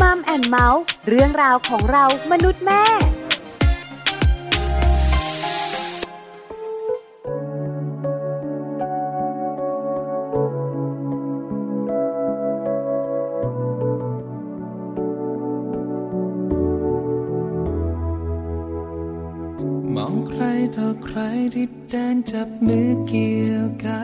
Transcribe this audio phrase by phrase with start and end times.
[0.00, 2.84] มัมแอนเมาส์เรื่องราวของเรามนุษย์แม่
[19.94, 20.42] มองใคร
[20.76, 21.18] ต่อใคร
[21.54, 23.98] ที่เดินจับมือเกี่ยวกั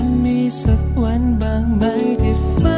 [0.00, 1.82] จะมีสักวันบางไหม
[2.22, 2.77] ที่ฝัน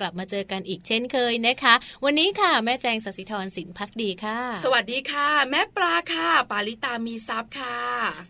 [0.00, 1.74] กลับมาเจอกันอีกเช่นเคยนะคะ
[2.04, 7.78] วันนี้ค่ะแม่แจงสศิธรสินพักดีค่ะ สวัสดีค่ะ แม่ปลาค่ะ ปาลิตามีซับค่ะ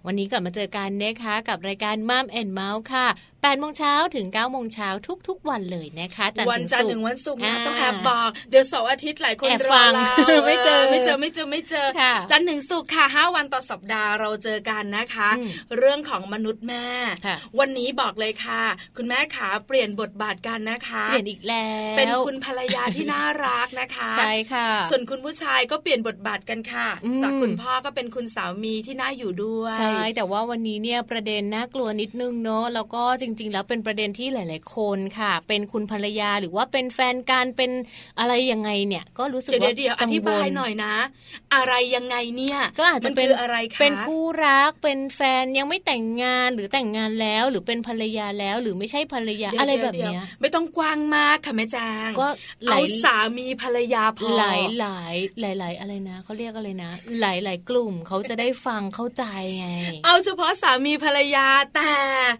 [0.06, 3.06] วันนี้กลับมาเจอกันนะคะกับรายการมัมแอนเมาส์ค่ะ
[3.42, 4.88] 8โมงเช้าถึง9โมงเช้า
[5.28, 9.92] ทุก ๆ วันเลยนะคะจันทร์วันถึงจันทศุร์กถึงร์วันศุกร์นะอ่าต้องแอบบอกเดี๋ยวเสาร์อาทิตย์หลายคนแอบรฟัอง
[10.28, 15.48] เราไม่เจอไม่เจอไม่เจอไม่เจอค่ะจันทร์ถึงศุกร์ค่ะห้าวันต่อสัปดาห์เราเจอกันนะคะอืม
[15.78, 16.86] เรื่องของมนุษย์แม่
[17.26, 18.62] ค่ะวันนี้บอกเลยค่ะ
[18.96, 37.70] คุณแม่ขาเปลี่ยนบทบาทกันนะคะเปลี่ยนอีกแล้ว เป็นคุณภรรยาที่น่ารักนะคะใช่ค่ะ ส่วนคุณผู้ชายก็เปลี่ยนบทบาทกันค่ะอืมจากคุณพ่อก็เป็นคุณสามีที่น่าอยู่ด้วยใช่แต่ว่าวันนี้เนี่ยประเด็นน่ากลัวนิดนึงเนาะแล้วก็จริง ๆ แล้วเป็นประเด็นที่หลาย ๆ คนค่ะ เป็นคุณภรรยาหรือว่าเป็นแฟนกันเป็น
[38.18, 40.94] อะไรยังไงเนี่ย ก็รู้สึกเดี๋ยวว่าเดี๋ยวอกังธิวบายลหน่อยนะ
[41.54, 51.76] อะไรยังไงเนี่ย ก็อาจจะมันเป็นคืออะไรคะเป็นคู่รักเป็นแฟนยังไม่แต่งงานหรือแต่งงานแล้ว หรือเป็นภรรยาแล้ว หรือไม่ใช่ภรรยาเดี๋ยวอะไรเดี๋แบยวบเนี้ยเดี๋ยวไม่ต้องกว้างมากค่ะแม่แจ
[52.08, 52.26] งก็
[52.64, 56.90] หลาเอายสามีภรรยาพอหลายหลายหลายหลายอะไรนะเขาเรียกอะไรนะ
[57.20, 59.24] หลายหลายกลุ่มเขาจะได้ฟังเข้าใจ
[59.58, 59.68] ไง
[60.04, 61.92] เอาเฉพาะสามีภรรยาแต่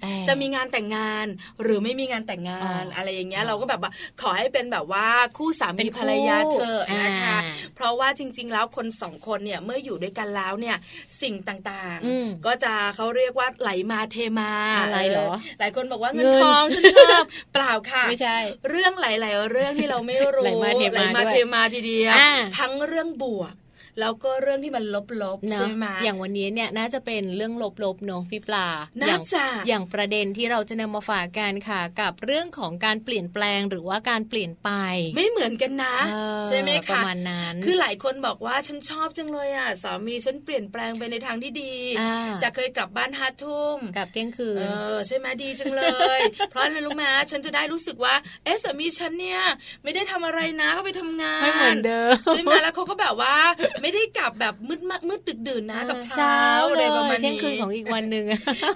[0.03, 1.27] แต่จะมีงานแต่งงาน
[1.62, 3.91] หรือไม่มีงานแต่งงานอ๋อออะไรอย่างเงี้ยเราก็แบบว่า
[4.21, 5.06] ขอให้เป็นแบบว่า
[5.37, 10.77] คู่สาเป็มีนคู่ภรรยาเธอะนะคะอ่าเพราะว่าจริง ๆ แล้วคนสองคนเนี่ยเมื่ออยู่ด้วยกันแล้วเนี่ย
[11.23, 15.31] สิ่งต่างอืมๆก็จะเขาเรียกว่าไหลมาเทมาอะไรเหรอ
[15.61, 17.23] หลายคนบอกว่าเงินเงินทองฉันชอบ
[17.53, 18.38] เปล่าค่ะไม่ใช่
[18.71, 23.55] เรื่องหลาย ๆ เรื่องที่เราไม่รู้ไหลมาเทมาไหลด้วยเทมาทีเดียวอ่าทั้งเรื่องบวก
[24.01, 24.85] แล้วก็เรื่องที่มัน
[25.25, 27.53] ลบๆเนใช่อะไหมอย่างวันนี้เนี่ยน่าจะเป็นเรื่อง
[27.85, 28.67] ลบๆเนอะพี่ปลา
[29.01, 34.71] น่าอย่างจะอย่างประเด็นที่เราจะนำมาฝากกันค่ะ กับเรื่องของการเปลี่ยนแปลงหรือว่าการเปลี่ยนไป
[35.17, 44.65] ไม่เหมือนกันนะเออใช่ไหมปคะระมาณนั้น คือหลายคนบอกว่าฉันชอบจังเลยอะสามีฉันเปลี่ยนแปลงไปในทางที่ดีอ่าจะเคยกลับบ้านห้าทุ่มกับเที่ยงคืนเอ
[44.95, 45.85] อใช่ไหมดีจังเล
[46.19, 46.21] ย
[46.51, 48.15] เพราะอะไรรู้ไหมฉันจะได้รู้สึกว่า
[48.45, 49.41] เอ๊ะสามีฉันเนี่ย
[49.83, 53.35] ไม่ได้ทำอะไรนะเขาไปทำงานไม่เหมือนเดิมใช่ไหมแล้วเขาก็แบบว่า
[53.82, 58.25] ไม่ได้กลับแบบมืดมากมืดดึกดื่นนะกับเช้าเช้าอะเลไรยประมาณเที่ยงนี้คืนของอีกวันหนึ่ง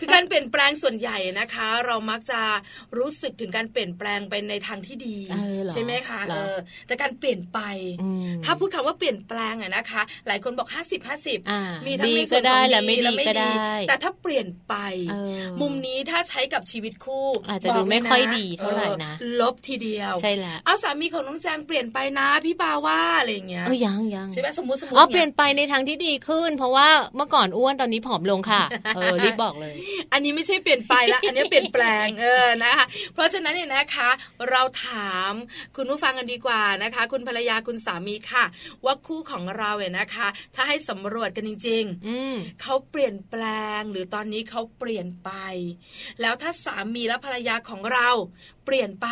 [0.01, 2.41] คือการเปลี่ยนแปลงส่วนใหญ่นะคะ เรามักจะ
[2.99, 6.56] รู้สึกถึงการเปลี่ยนแปลงไปในทางที่ดีเออเหรอใช่ไหมคะเหรอเออ
[6.87, 7.61] แต่การเปลี่ยนไป
[8.03, 14.75] อืมถ้าพูดคำว่าเปลี่ยนแปลงอะนะคะ หลายคนบอก 50 50อ่ามีทั้งดีในส่ก็วนได้ของและไม่และดีก็ได้ แต่ถ้าเปลี่ยนไป
[15.11, 28.62] เออมุมนี้ถ้าใช้กับชีวิตคู่ อาจจะบกดูไม่เลยนค่อยดีเท่าไหร่นะเออลบทีเดียวใช่แล้วเอาสามีของน้องแจงเปลี่ยนไปนะพี่ปาว่าอะไรอย่างเงี้ยเออยังยังใช่ไหมสมมติสมมติอ๋อนี่เปลี่ยนไปในทางที่ดีขึ้น เพราะว่าเมื่อก่อนอ้วนตอนนี้ผอมลงค่ะ
[28.96, 29.75] เออรีบบอกเลย
[30.12, 34.11] อันนี้ไม่ใช่เปลี่ยนไปละอันนี้เปลี่ยนแปลงเออนะคะ เพราะฉะนั้นเนี่ยนะคะ
[34.50, 35.32] เราถาม
[35.76, 38.44] คุณผู้ฟังกันดีกว่านะคะ คุณภรรยาคุณสามีค่ะ
[38.85, 43.44] ว่าคู่ของเราเนี่ยนะคะ ถ้าให้สำรวจกันจริง ๆ อืมเขาเปลี่ยนแปล
[43.79, 45.31] งหรือตอนนี้เขาเปลี่ยนไป
[46.20, 48.08] แล้วถ้าสามีและภรรยาของเรา
[48.64, 49.08] เปลี่ยนไป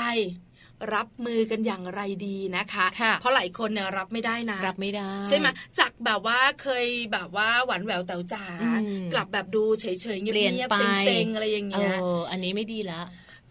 [0.94, 5.46] รับมือกันอย่างไรดีนะคะค่ะเพราะหลายคนเนี่ยรับไม่ได้นะรับไม่ได้ ใช่ไหม
[5.78, 8.68] จากแบบว่าเคยแบบว่าหวานแหววแต๋วจ๋าอื
[9.02, 9.86] มกลับแบบดูเฉ
[10.16, 13.00] ยๆเงีเปลี่ยนยบไปๆเซ็งๆอะไรอย่างเอเงี้ยออันนี้ไม่ดีละ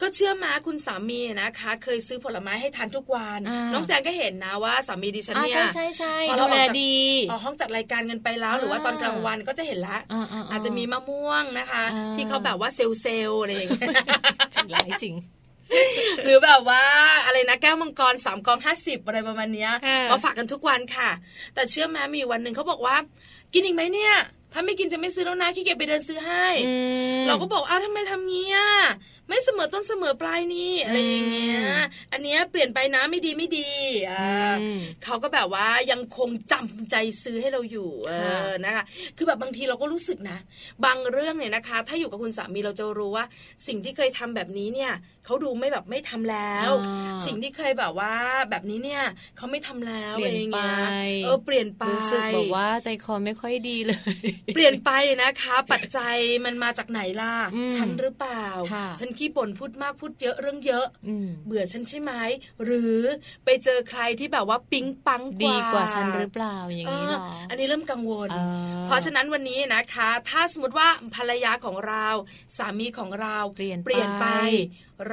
[0.02, 6.96] ก็เชื่อมาคุณสามีนะคะ เคยซื้อผลไม้ให้ทานทุกวันอ่าน้องแจงก็เห็นนะว่าสามีดิฉันอ่าเนี่ยใช่ใช่ใช่พอดูเราอแลอกจากดี
[7.30, 13.90] ออกห้องจัดรายการกันไปแล้ว หรือว่าตอนกลางวันก็จะเห็นละอ่าๆๆอาจจะมีมะม่วงนะคะอ่าที่เขาแบบว่าเซลล์เซลล์อะไรอย่างเงี้ย
[14.54, 15.16] จริงร้ายจริง
[16.24, 16.84] หรือแบบว่า
[17.26, 21.10] อะไรนะแก้วมังกรสามกองห้าสิบอะไรประมาณเนี้ยค่ะมาฝากกันทุกวันค่ะ
[21.54, 22.96] แต่เชื่อไหมมีวันหนึ่งเขาบอกว่า
[23.54, 24.16] กินอีกไหมเนี่ย
[24.54, 26.74] ถ้าไม่กินจะไม่ซื้อแล้วนะขี้เกียจไปเดินซื้อให้อื
[27.22, 28.70] มเราก็บอกอ้าวทำไมทำงี้อะ
[29.28, 33.70] ไม่เสมอต้นเสมอปลายนี่อะไรอย่างเงี้ยอืมอันเนี้ยเปลี่ยนไปนะไม่ดีไม่ดี
[34.12, 34.26] อ่า
[34.62, 38.84] อืมเขาก็แบบว่ายังคงจำใจซื้อให้เราอยู่เอค่ะอนะคะ
[39.18, 40.38] คือแบบบางทีเราก็รู้สึกนะ
[40.86, 43.26] บางเรื่องเนี่ยนะคะ ถ้าอยู่กับคุณสามีเราจะรู้ว่า
[43.68, 44.92] สิ่งที่เคยทำแบบนี้เนี่ย
[45.26, 48.14] เขาดูไม่แบบไม่ทำแล้วอ่าสิ่งที่เคยแบบว่า
[48.50, 49.04] แบบนี้เนี่ย
[49.38, 50.92] เขาไม่ทำแล้วเปลี่ยนอะไรอย่างเงี้ยไป
[51.24, 54.92] เออเปลี่ยนไปรู้สึกแบบว่าใจคอไม่ค่อยดีเลยเปลี่ยนไป
[55.22, 62.14] นะคะ ปัจจัยมันมาจากไหนล่ะอืมฉันหรือเปล่าค่ะฉันขี้บ่นพูดมากพูดเยอะเรื่องเยอะอืมเบื่อฉันใช่ไหม
[62.64, 62.98] หรือ
[63.46, 68.38] ไปเจอใครที่แบบว่าปิ๊งปังกว่าดีกว่าฉันหรือเปล่าอย่างนี้หรอเอออันนี้เริ่มกังวลเอ
[68.76, 72.08] อเพราะฉะนั้นวันนี้นะคะ ถ้าสมมติว่าภรรยาของเรา
[72.58, 74.28] สามีของเราเปลี่ยนเปลี่ยนไปไป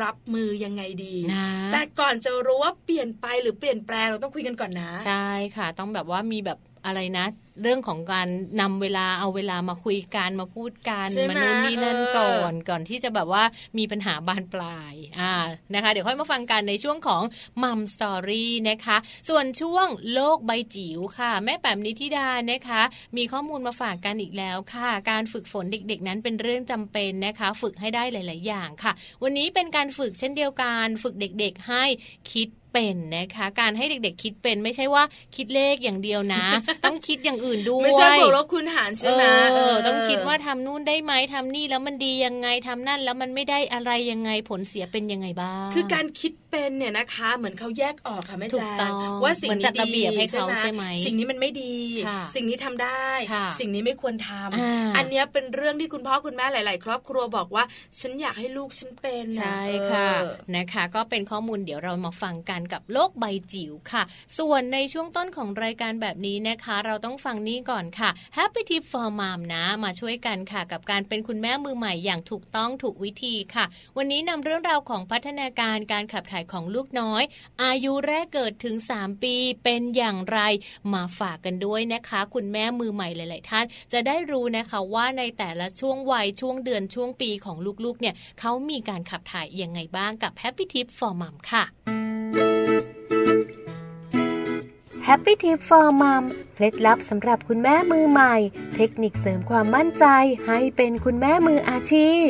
[0.02, 7.26] รับมือยังไงดีนะแต่ก่อนจะรู้ว่าเปลี่ยนไปหรือเปลี่ยนแปลงเราต้องคุยกันก่อนนะ ใช่ค่ะ ต้องแบบว่ามีแบบ อะไรนะ
[7.62, 8.28] เรื่องของการ
[8.61, 13.42] นำเวลาเอาเวลามาคุยกันมาพูดกันใช่ไหมมานู่นนี่นั่นเออก่อนก่อนที่จะแบบว่า
[13.78, 15.35] มีปัญหาบานปลายอ่า
[15.75, 17.23] นะคะ เดี๋ยวค่อยมาฟังกันในช่วงของ
[17.62, 18.97] มัมสตอรี่นะคะ
[19.28, 22.82] ส่วนช่วงโลกใบจิ๋วค่ะ แม่แปมนิธิดานะคะ
[23.16, 28.92] มีข้อมูลมาฝากกันอีกแล้วค่ะ การฝึกฝนเด็กๆ นั้นเป็นเรื่องจำเป็นนะคะ ฝึกให้ได้หลาย ๆ อย่างค่ะ
[29.23, 31.85] วันนี้เป็นการฝึกเช่นเดียวกัน ฝึกเด็ก ๆ ให้
[32.32, 35.02] คิด เป็นนะคะ การให้เด็กๆคิดเป็นไม่ใช่ว่า
[35.37, 36.44] คิดเลขอย่างเดียวนะ
[36.85, 39.23] ต้องคิดอย่างอื่นด้วยไม่ใช่บวกลบคูณหารใช่ไหม
[39.54, 51.75] เออเต้องคิดว่าทำนู่นได้ไหมทำนี่แล้วมันดียังไงทำนั่น แล้วมันไม่ได้อะไรยังไงผลเสียเป็นยังไงบ้าง คือการคิดเป็นเนี่ยนะคะเหมือนเขาแยกออกค่ะแม่ถูแจกต้งองว่าสิ่งเหมือนนี้จัดระเบียบให้เขาดีใช่ไหมสิ่งนี้มันไม่ดี
[52.09, 57.64] ค่ะสิ่งนี้ทำได้ค่ะสิ่งนี้ไม่ควรทำอ่าอันเนี้ยเป็นเรื่องที่คุณพ่อคุณแม่หลาย ๆ ครอบครัวบอกว่า
[58.00, 64.02] ฉันอยากให้ลูกฉันเป็นน่ะใช่ค่ะเออนะคะ ก็เป็นข้อมูลเดี๋ยวเรามาฟังกันกับโลกใบจิ๋วค่ะ
[64.38, 73.64] ส่วนในช่วงต้นของรายการแบบนี้นะคะ เราต้องฟังนี้ก่อนค่ะ Happy Tip for Mom นะ มาช่วยกันค่ะ กับการเป็นคุณแม่มือใหม่อย่างถูกต้องถูกวิธีค่ะ
[73.97, 77.23] วันนี้นำเรื่องราวของพัฒนาการการขับถ่ายของลูกน้อย
[77.64, 80.40] อายุแรกเกิดถึง 3 ปีเป็นอย่างไร
[80.92, 91.64] มาฝากกันด้วยนะคะ คุณแม่มือใหม่หลาย ๆ ท่าน จะได้รู้นะคะว่าในแต่ละช่วงวัยช่วงเดือนช่วงปีของลูก ๆ เนี่ยเขามีการขับถ่ายยังไงบ้างกับ Happy Tip for Mom ค่ะ
[95.07, 98.35] Happy Tip for Mom เคล็ดลับสำหรับคุณแม่มือใหม่
[98.75, 100.04] เทคนิคเสริมความมั่นใจ
[100.47, 102.28] ให้เป็นคุณแม่มืออาชีพ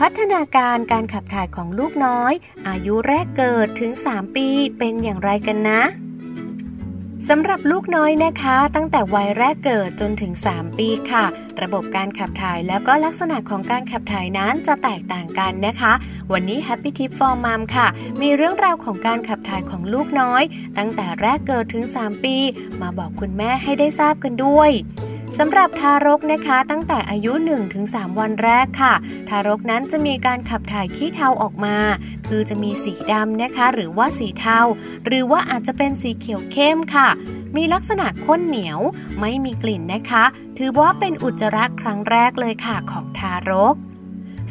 [0.00, 2.32] พัฒนาการการขับถ่ายของลูกน้อย
[2.68, 5.82] อายุแรกเกิดถึง 3 ปีเป็นอย่างไรกันนะ
[7.28, 11.24] สำหรับลูกน้อยนะคะ ตั้งแต่วัยแรกเกิดจนถึง 3 ปีค่ะ
[11.62, 15.92] ระบบการขับถ่ายแล้วก็ลักษณะของการขับถ่ายนั้นจะแตกต่างกันนะคะ
[16.32, 17.86] วันนี้ Happy Tip for Mom ค่ะ
[18.20, 20.42] มีเรื่องราวของการขับถ่ายของลูกน้อย
[20.78, 22.36] ตั้งแต่แรกเกิดถึง 3 ปี
[22.80, 24.70] มาบอกคุณแม่ให้ได้ทราบกันด้วย
[25.38, 27.32] สำหรับทารกนะคะตั้งแต่อายุ
[27.74, 28.94] 1-3 วันแรกค่ะ
[29.28, 31.76] ทารกนั้นจะมีการขับถ่ายขี้เทาออกมา
[32.28, 34.60] คือจะมีสีดำนะคะ หรือว่าสีเทา
[35.06, 37.08] หรือว่าอาจจะเป็นสีเขียวเข้มค่ะ
[37.56, 38.80] มีลักษณะข้นเหนียว
[39.20, 40.24] ไม่มีกลิ่นนะคะ
[40.58, 43.76] ถือว่าเป็นอุจจาระครั้งแรกเลยค่ะของทารก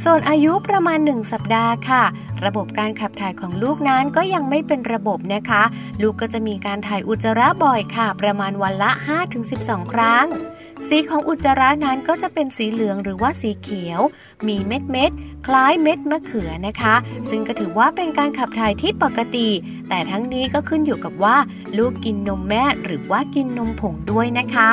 [0.04, 2.04] ส่วนอายุประมาณ 1 สัปดาห์ค่ะ
[2.46, 5.64] ระบบการขับถ่ายของลูกนั้นก็ยังไม่เป็นระบบนะคะ
[6.02, 8.92] ลูกก็จะมีการถ่ายอุจจาระบ่อยค่ะ ประมาณวันละ
[9.42, 10.26] 5-12 ครั้ง
[10.88, 14.02] สีของอุจจาระนั้นก็จะเป็นสีเหลืองหรือว่าสีเขียว
[14.48, 15.12] มีเม็ดเม็ด
[15.48, 16.96] คล้ายเม็ดมะเขือนะคะ
[17.30, 19.50] ซึ่งก็ถือว่าเป็นการขับถ่ายที่ปกติ
[19.90, 21.38] แต่ทั้งนี้ก็ขึ้นอยู่กับว่า
[21.78, 24.72] ลูกกินนมแม่หรือว่ากินนมผงด้วยนะคะ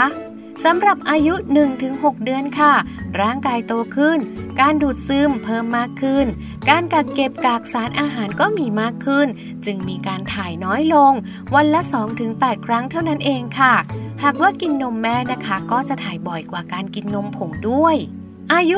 [0.64, 1.34] สำหรับอายุ
[1.78, 2.74] 1-6 เดือนค่ะ
[3.20, 4.18] ร่างกายโตขึ้น
[4.60, 6.26] การดูดซึมเพิ่มมากขึ้น
[6.68, 9.26] การกักเก็บกากสารอาหารก็มีมากขึ้น
[9.64, 11.12] จึงมีการถ่ายน้อยลง
[11.54, 11.80] วันละ
[12.24, 13.74] 2-8 ครั้งเท่านั้นเองค่ะ
[14.22, 17.96] หากว่ากินนมแม่นะคะ ก็จะถ่ายบ่อยกว่าการกินนมผงด้วย
[18.54, 18.76] อายุ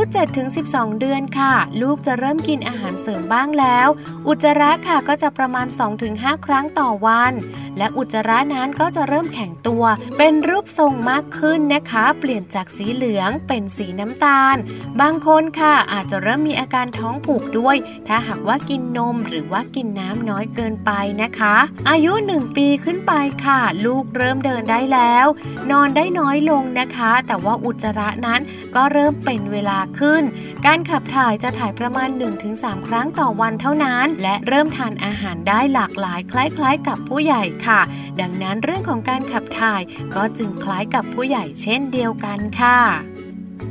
[0.50, 3.88] 7-12 เดือนค่ะ ลูกจะเริ่มกินอาหารเสริมบ้างแล้ว
[4.28, 5.66] อุจจาระค่ะก็จะประมาณ
[6.06, 7.32] 2-5 ครั้งต่อวัน
[7.78, 9.84] และอุจจาระนั้นก็จะเริ่มแข็งตัว
[10.18, 14.56] เป็นรูปทรงมากขึ้นนะคะ เปลี่ยนจากสีเหลืองเป็นสีน้ำตาล
[15.00, 17.76] บางคนค่ะอาจจะเริ่มมีอาการท้องผูกด้วย
[18.08, 20.90] ถ้าหากว่ากินนมหรือว่ากินน้ำน้อยเกินไป
[21.22, 21.56] นะคะ
[21.90, 23.12] อายุ 1 ปีขึ้นไป
[23.44, 25.26] ค่ะ ลูกเริ่มเดินได้แล้ว
[25.70, 28.40] นอนได้น้อยลงนะคะ แต่ว่าอุจจาระนั้น
[28.74, 30.22] ก็เริ่มเป็นเวลาขึ้น
[30.66, 32.08] การขับถ่ายจะถ่ายประมาณ
[32.48, 37.80] 1-3 ครั้งต่อวันเท่านั้น และเริ่มทานอาหารได้หลากหลายคล้ายๆ กับผู้ใหญ่ค่ะ
[38.20, 39.80] ดังนั้นเรื่องของการขับถ่าย
[40.14, 42.80] ก็จึงคล้ายกับผู้ใหญ่เช่นเดียวกันค่ะ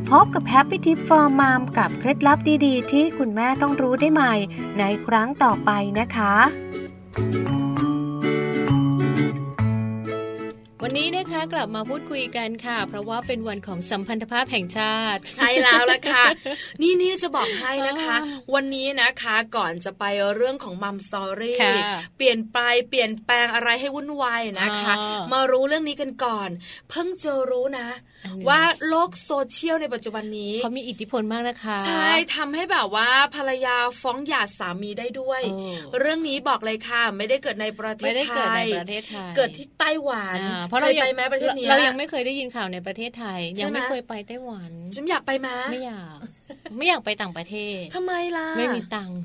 [0.09, 4.33] พบกับ Happy Tip for Mom กับเคล็ดลับดีๆ ที่คุณแม่ต้องรู้ได้ใหม่
[4.79, 6.33] ในครั้งต่อไปนะคะ
[10.83, 16.25] วันนี้นะคะกลับมาพูดคุยกันค่ะ เพราะว่าเป็นวันของสัมพันธภาพแห่งชาติ ใช่แล้วละค่ะ
[16.81, 20.03] นี่นี่จะบอกให้นะคะอ่าวันนี้นะคะก่อนจะไป
[20.35, 22.57] เรื่องของมัมสอรี่ค่ะเปลี่ยนไป
[22.89, 26.49] เปลี่ยนแปลงอะไรให้วุ่นวายนะคะอ่ามมารู้เรื่องนี้กันก่อน
[26.89, 27.87] เพิ่งจะรู้นะ
[28.23, 46.17] อันนี้ว่าโลกโซเชียลในปัจจุบันนี้เขามีอิทธิพลมากนะคะ ใช่ทำให้แบบว่าภรรยาฟ้องหย่าสามีได้ด้วยเออเรื่องนี้บอกเลยค่ะ ไม่ได้เกิดในประเทไม่ศได้ไทเกิดในยประเทศไทยเกิดที่ไต้หวันอ่าเพราะเราคยยังไปไหมประเทศเนี้ยเรายังไม่เคยได้ยินข่าวในประเทศไทยใช่ยังไหมไม่เคยไปไต้หวันฉันอยากไปมาไม่อยาก
[46.77, 49.19] ไม่อยากไปต่างประเทศทำไมล่ะ ไม่มีตังค์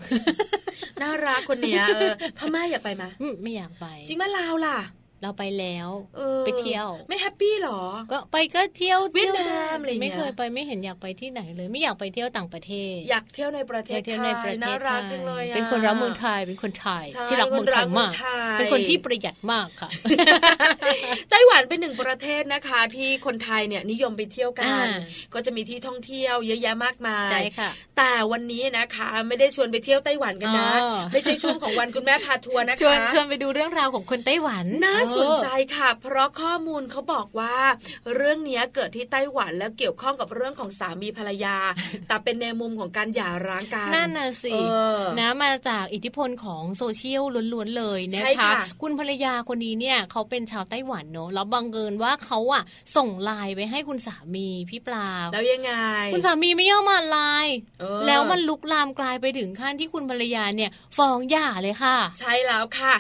[1.02, 4.78] น่ารักคนเนี้ยเออพม่าอยากไปมาอืมไม่อยากไป จริงไหมลาวล่ะ
[5.24, 5.88] เราไปแล้ว
[6.18, 19.90] ออไปเที่ยว ไม่แฮปปี้หรอ ก็ไปก็เที่ยวเวียดที่นามอะไรอย่างเงี้ยไม่เคยไปไม่เห็นอยากไปที่ไหนเลย ไม่อยากไปเที่ยวต่างประเทศ อยากเที่ยวในประเทศเที่ยวไทในยประเทน่าศรักไทจังเลยยอะเป็นคนรักเมืองไทยเป็นคนไทยใช่ที่รักเมืองไทยมากคนรักเมืองไทยเป็นคนที่ประหยัดมากค่ะ
[21.30, 24.86] ไต้หวันเป็นหนึ่งประเทศนะคะ ที่คนไทยเนี่ยนิยมไปเที่ยวกันอ่า
[25.34, 37.56] ก็จะมีที่ท่องเที่ยวเยอะแยะมากมายใช่ค่ะ แต่วันนี้นะคะไม่ได้ชวนไปเที่ยวไต้หวันกันนะอ๋อไม่ใช่ช่วงของวันคุณแม่พาทัวร์นะคะชวนชวนไปดูเรื่องราวของคนไต้หวันน่าสนใจค่ะ เพราะข้อมูลเขาบอกว่า
[38.14, 41.56] เรื่องเนี้ยเกิดที่ไต้หวันแล้วเกี่ยวข้องกับเรื่องของสามีภรรยา
[42.08, 44.58] แต่เป็นในมุมของการหย่าร้างกันนั่นน่ะสิเอ
[44.98, 52.62] อนะมาจากอิทธิพลของโซเชียลล้วนๆเลยนะใช่คะค่ะคุณภรรยาคนนี้เนี่ยเขาเป็นชาวไต้หวันเนอะแล้วบังเอิญว่าเขาอะ
[52.96, 55.72] ส่งไลน์ไปให้คุณสามีพี่ปลาแล้วยังไง
[56.12, 62.94] คุณสามีไม่ยอมอ่านไลน์เออแล้วมันลุกลามกลายไปถึงขั้นที่คุณภรรยาเนี่ยฟ้องหย่าเลยค่ะ ใช่แล้วค่ะ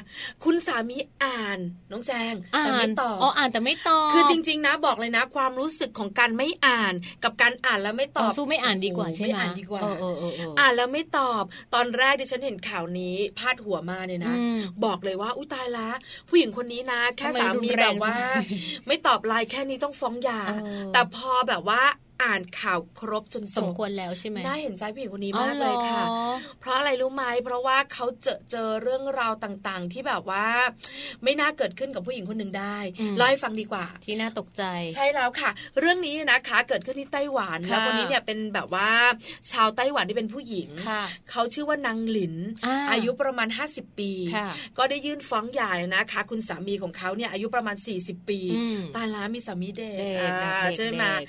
[0.44, 1.58] คุณสามีอ่าน
[1.94, 11.42] น้องแจงอ่าแต่นไม่ตอบอ๋ออ่านแต่ไม่ตอบคือจริง ๆ นะบอกเลยนะ ความรู้สึกของการไม่อ่านกับการอ่านแล้วไม่ตอ๋ออบสู้ไม่อ่านดีกว่าใช่ไหมไม่อ่านดีกว่าเออเออเออเอออ่านแล้วไม่ตอบ
[11.74, 15.88] ตอนแรกดิฉันเห็นข่าวนี้พาดหัวมาเนี่ยนะอืมบอกเลยว่าอุ้ยตายละ
[16.28, 18.28] ผู้หญิงคนนี้นะ แค่ทำไมสามีรุนแรงแบบว่าจั
[18.84, 21.82] งไม่ตอบไลน์แค่นี้ต้องฟ้องหย่าเออแต่พอแบบว่า
[22.24, 26.24] อ่านข่าวครบจนสจมบควรแล้วใช่ไหมน่าเห็นใจผู้หญิงคนนี้อ๋อมากเลยค่ะหรอ
[26.60, 30.46] เพราะอะไรรู้ไหมเพราะว่าเขาเจอเจอเรื่องราวต่างๆ ที่แบบว่า
[31.24, 34.62] ไม่น่าเกิดขึ้นกับผู้หญิงคนหนึ่งได้อืมเล่าให้ฟังดีกว่า ที่น่าตกใจ
[34.94, 38.90] ใช่แล้วค่ะ เรื่องนี้นะคะเกิดขึ้นที่ไต้หวันค่ะแล้วคนนี้เนี่ยเป็นแบบว่า
[39.52, 51.28] ชาวไต้หวันที่เป็นผู้หญิงค่ะเขาชื่อว่านางหลินอ่าอายุประมาณ 50 ปีค่ะก็ได้ยื่นฟ้องหย่านะคะ คุณสามีของเขาเนี่ยอายุประมาณ 40 ปีอืมตายแล้วมีสามีเด็กเด็กอ่าเด็กใช่ไหมเด็ก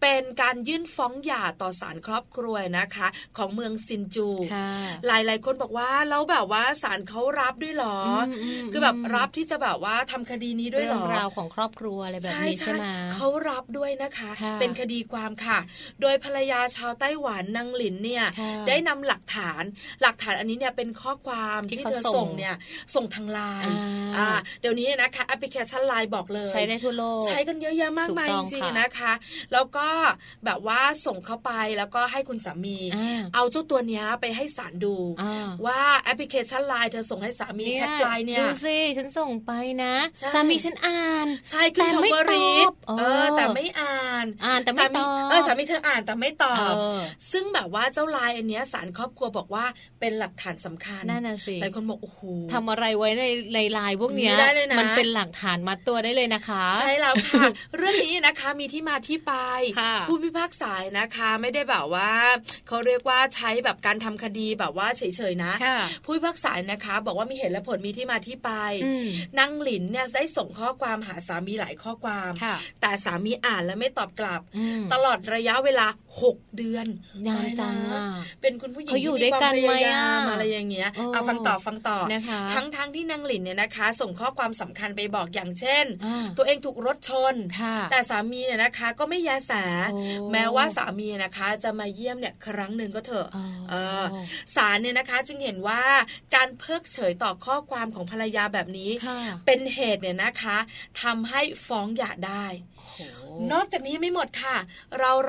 [0.00, 3.06] เป็นการยื่นฟ้องหย่าต่อศาลครอบครัวนะคะ
[3.36, 4.70] ของเมืองซินจูค่ะ
[5.06, 8.28] หลายๆ คนบอกว่าแล้วแบบว่าศาลเขารับด้วยเหรออม
[8.64, 15.58] มคือแบบรับที่จะแบบว่าทำคดีนี้ด้วยเหรเรื่อองราวของครอบครัวอะไรแบบนี้ใช่ไหมเขารับด้วยนะคะค่ะเป็นคดีความค่ะ
[16.00, 19.62] โดยภรรยาชาวไต้หวันนางหลินเนี่ยค่ะได้นำหลักฐาน
[20.02, 22.54] หลักฐานอันนี้เนี่ยเป็นข้อความที่ที่เขาเธอส่งส่งเนี่ย
[22.94, 24.28] ส่งทางไลน์อ่าอ่า
[24.60, 29.12] เดี๋ยวนี้นะคะแอปพลิเคชันไลน์บอกเลย ใช้ได้ทั่วโลก ใช้กันเยอะแยะมากมายถูกต้จองจริงค่ะๆนะคะ
[29.52, 29.88] แล้วก็
[30.44, 39.52] แบบว่าส่งเข้าไปแล้วก็ให้คุณสามีอ่าเอาเจ้าตัวเนี้ยไปให้ศาลดูอ่าว่าแอปพลิเคชันไลน์เธอส่งให้สามีแชทไลน์เนี่ยดูสิฉันส่งไป
[39.82, 47.00] นะใช่สามีฉันอ่านใช่คือแต่ไม่คำว่ารีดตอบเออแต่ไม่อ่าน อ่านแต่ไม่สาตอบเออสามีเธออ่านแต่ไม่ตอบเออ
[47.32, 49.64] ซึ่งแบบว่าเจ้าไลน์อันเนี้ยสารครอบครัวบอกว่า
[50.00, 52.20] เป็นหลักฐานสำคัญนั่นน่ะสิหลายคนบอกโอ้โห
[52.52, 53.24] ทำอะไรไว้ใน
[53.54, 57.42] ในไลน์พวกเนี้ยไม่ได้เลยนะมันเป็นหลักฐานมัดตัวได้เลยนะคะ ใช่แล้วค่ะ
[57.76, 59.32] เรื่องนี้นะคะมีที่มาที่ไป
[59.80, 62.10] ค่ะผู้พิพากษานะคะไม่ได้แบบว่า
[62.68, 68.50] เขาเรียกว่าใช้แบบการทำคดีแบบว่าเฉยๆนะค่ะผู้พิพากษานะคะ บอกว่ามีเหตุและผลมีที่มาที่ไป
[68.84, 69.06] อืม
[69.38, 75.86] นางหลินเนี่ยได้ส่งข้อความหาสามีหลายข้อความค่ะแต่สามีอ่านแล้วไม่ตอบกลับอืมตลอดระยะเวลา
[76.22, 76.86] 6 เดือน
[77.28, 78.02] นานจังตยอะแล้ว
[78.42, 89.52] เป็นคุณผู้หญิงเขาอยู่ที่ด้วยกันมีควาไหมพยายามอะอะไรอย่างเงี้ยโอ้เอาฟังต่อฟังต่อนะคะทั้งทั้งที่นางหลินเนี่ยนะคะ ส่งข้อความสำคัญไปบอกอย่างเช่นอ่าตัวเองถูกรถชนค่ะแต่สามีเนี่ยนะคะก็ไม่แยแส
[89.89, 89.89] โอ้
[90.32, 94.04] แม้ว่าสามีนะคะจะมาเยี่ยมเนี่ยครั้งหนึ่งก็เถอะอ๋อเออ
[94.54, 95.82] ศาลเนี่ยนะคะจึงเห็นว่า
[96.34, 100.58] การเพิกเฉยต่อข้อความของภรรยาแบบนี้ค่ะเป็นเหตุเนี่ยนะคะ
[101.02, 102.79] ทำให้ฟ้องหย่าได้โอ้โห
[103.52, 104.56] นอกจากนี้ยังไม่หมดค่ะ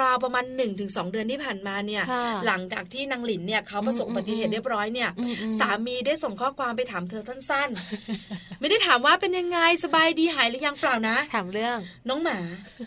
[0.01, 0.45] ราวๆประมาณ
[0.77, 11.77] 1-2 เดือนที่ผ่านมาเนี่ยค่ะหลังจากที่นางหลินเนี่ยเขาประสบอืมอุบัติเหตุเรียบร้อยเนี่ยอืมอืมสามีได้ส่งข้อความไปถามเธอสั้นๆ ไม่ได้ถามว่าเป็นยังไงสบายดีหายหรือยังเปล่านะ ถามเรื่อง
[12.09, 12.39] น้องหมา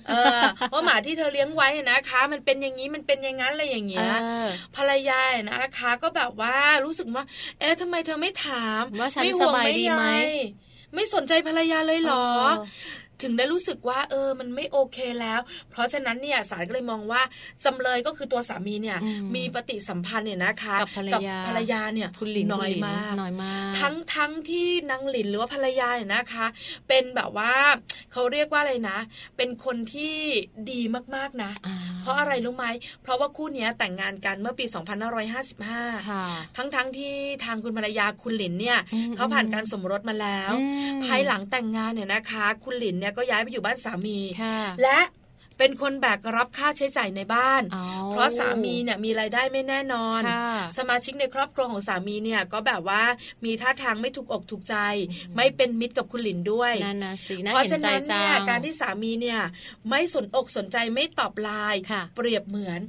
[0.08, 0.42] เออ
[0.72, 5.20] ว่าหมาที่เธอเลี้ยงไว้นะคะ มันเป็นอย่างนี้มันเป็นอย่างนั้นอะไรอย่างเงี้ยเออภรรยา
[5.50, 7.24] นะคะ ก็แบบว่ารู้สึกว่า
[7.58, 10.28] เอ๊ะทำไมเธอไม่ถามว่าฉันไม่ห่วงสบายดีไหมใย
[10.94, 12.66] ไม่สนใจภรรยาเลยเหรอเออ
[13.22, 17.22] ถึงได้รู้สึกว่า เออ มันไม่โอเคแล้ว เพราะฉะนั้นเนี่ยศาลก็เลยมองว่า
[17.64, 26.46] จำเลยก็คือตัวสามีเนี่ยอืมมีปฏิสัมพันธ์เนี่ยนะคะกับภรรยาภรรยาเนี่ยคุณหลินน้อยคุณหลิมากน้อยมาก ทั้งทั้งที่นางหลินหรือว่าภรรยาเนี่ยนะคะ
[26.88, 27.52] เป็นแบบว่า
[28.12, 28.98] เขาเรียกว่าอะไรนะ
[29.36, 30.14] เป็นคนที่
[30.70, 30.80] ดี
[31.14, 32.66] มากๆนะอ่าเพราะอะไรรู้ไหม
[33.02, 34.64] เพราะว่าคู่เนี้ยแต่งงานกันเมื่อปี
[35.32, 36.24] 2555ค่ะ
[36.56, 40.64] ทั้งทั้งๆที่ทางคุณภรรยาคุณหลินเนี่ยอืมเขาผ่านการสมรสมาแล้วอื
[40.96, 44.98] มภายหลังแต่งงานเนี่ยนะคะ คุณหลินเนี่ยก็ย้ายไปอยู่บ้านสามีค่ะและ
[45.58, 53.02] เป็นคนแบกรับค่าใช้จ่ายในบ้านอ๋อเพราะสามีเนี่ยมีรายได้ไม่แน่นอนค่ะสมาชิกในครอบครัวของสามีเนี่ยก็แบบว่า
[53.44, 54.76] มีท่าทางไม่ถูกอกถูกใจ
[55.36, 59.40] ไม่เป็นมิตรกับคุณหลินด้วยนั่นนะสิน่าเพราะเห็ฉะนใจนั้นจัเนี่ยงการที่สามีเนี่ย
[59.90, 62.80] ไม่สนอกสนใจไม่ตอบไลน์ค่ะเปรียบเหมือน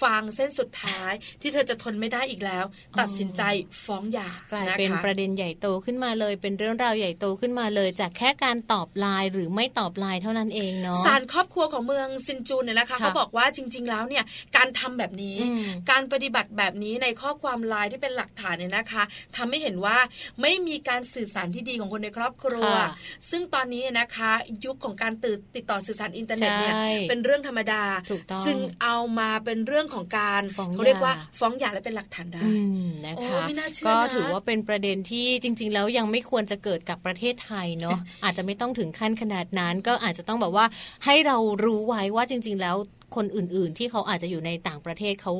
[0.00, 2.64] ฟางเส้นสุดท้ายที่เธอจะทนไม่ได้อีกแล้ว
[3.00, 3.42] ตัดสินใจ
[3.84, 14.24] ฟ้องหย่ากลายนะคะเป็นประเด็นใหญ่โตขึ้นมาเลย เป็นเรื่องราวใหญ่โตขึ้นมาเลย จากแค่การตอบไลน์หรือไม่ตอบไลน์เท่านั้นเองเนาะศาลครอบครัวของเมืองซินจูนเนี่ยนะคะค่ะเขาบอกว่าจริง ๆ แล้วเนี่ย
[14.56, 19.02] การทำแบบนี้อืมการปฏิบัติแบบนี้ในข้อความไลน์ที่เป็นหลักฐานเนี่ยนะคะ
[19.36, 19.96] ทำให้เห็นว่า
[20.42, 22.88] ไม่มีการสื่อสารที่ดีของคนในครอบครัวค่ะ
[23.30, 24.30] ซึ่งตอนนี้นะคะ
[24.64, 40.66] ยุคของการตื่นติดต่อสื่อสารอินเทอร์เน็ตเนี่ยใช่เป็นเรื่องธรรมดาถูกต้องจึงเอามาเป็นเรื่องของการฟ้องเขาเรียกว่าหย่าฟ้องหย่าและเป็นหลักฐานได้อืมนะโอ้คะไม่น่าเชื่อก็นะถือว่าเป็นประเด็นที่จริง ๆ แล้วยังไม่ควรจะเกิดกับประเทศไทยเนาะอาจจะไม่ต้องถึงขั้นขนาดนั้น ก็อาจจะต้องแบบว่า
[41.04, 42.76] ให้เรารู้ไว้ว่าจริง ๆ แล้ว
[43.16, 45.32] คนอื่น ๆ ที่เขาอาจจะอยู่ในต่างประเทศเขา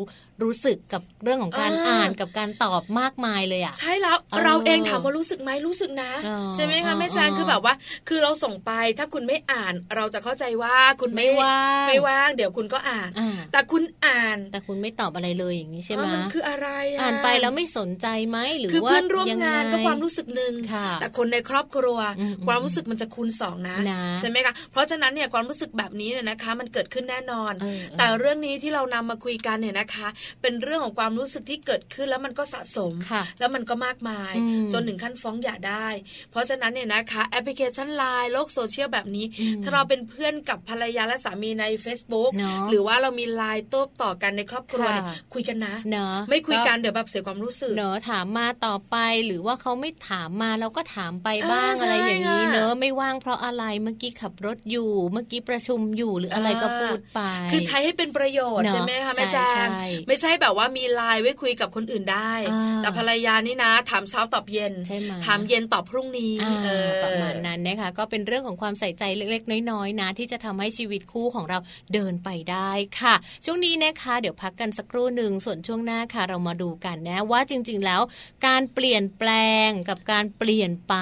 [0.45, 7.75] รู้สึกกับเรื่องของการอ่าอ่านกับการตอบมากมายเลยอะใช่แล้วเออเราเองถามว่ารู้สึกไหมรู้สึกนะเออใช่ไหมเอคะอแม่แจงเออคือแบบว่า
[8.09, 30.09] คือเราส่งไปถ้าคุณไม่อ่านเราจะเข้าใจว่าคุณไม่ว่างไม่ว่าง เดี๋ยวคุณก็อ่านอ่าแต่คุณอ่าน แต่คุณไม่ตอบอะไรเลยอย่างนี้ใช่ไหมเออมันคืออะไระอ่านไปแล้วไม่สนใจไหมหรือคือว่าเพื่อนร่วมยังงานไก็ความรู้สึกหนึ่งค่ะแต่คนในครอบครัวอืมอืมความรู้สึกมันจะคูณสองนะนะใช่ไหมคะเพราะฉะนั้นเนี่ยความรู้สึกแบบนี้เนี่ยนะคะ มันเกิดขึ้นแน่นอนเออเออแต่เรื่องนี้ที่เรานำมาคุยกันเนี่ยนะคะ
[30.43, 35.89] เป็นเรื่องของความรู้สึกที่เกิดขึ้นแล้วมันก็สะสมค่ะแล้วมันก็มากมายอืมจนถึงขั้นฟ้องหย่าได้
[36.31, 59.69] เพราะฉะนั้นเนี่ยนะคะแอปพลิเคชันไลน์โลกโซเชียลแบบนี้อืมถ้าเราเป็นเพื่อนกับภรรยาและสามีใน Facebook เนาะหรือว่าเรามีไลน์โต้ตอบกันในครอบครัวเนี่ยค่ะคุยกันนะเนาะไม่คุยกันเดี๋ยวแบบเสียความรู้สึกเนอะถามมาต่อไปหรือว่าเขาไม่ถามมาเราก็ถามไปบ้างอ่าอะไรอย่างนี้ใช่ค่ะเนอะไม่ว่างเพราะอะไรเมื่อกี้ขับรถอยู่ เมื่อกี้ประชุมอยู่หรืออะไรก็พูดไป คือใช้ให้เป็นประโยชน์เนอะใช่ไหมคะแม่ใช่แจใช่ง
[60.09, 71.59] ไม่ใช่แบบว่ามีไลน์ไว้คุยกับคนอื่นได้อ่าแต่ภรรยานี่นะถามเช้าตอบเย็นใช่ไหมถามเย็นตอบพรุ่งนี้อ่าเออประมาณนั้นนะคะก็เป็นเรื่องของความใส่ใจเล็กๆ น้อยๆนะ ที่จะทำให้ชีวิตคู่ของเรา
[71.95, 78.01] เดินไปได้ค่ะ ช่วงนี้นะคะ เดี๋ยวพักกันสักครู่หนึ่งส่วนช่วงหน้าค่ะ เรามาดูกันนะว่าจริง ๆ แล้ว
[78.47, 79.31] การเปลี่ยนแปล
[79.67, 80.95] งกับการเปลี่ยนไป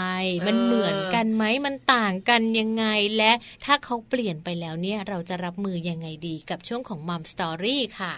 [0.47, 2.85] มันเหมือนกันไหมมันต่างกันยังไง
[3.17, 3.33] และ
[3.65, 8.15] ถ้าเขาเปลี่ยนไปแล้วเนี่ยเราจะรับมือยังไงดีกับช่วงของมัมสตอรี่ค่ะ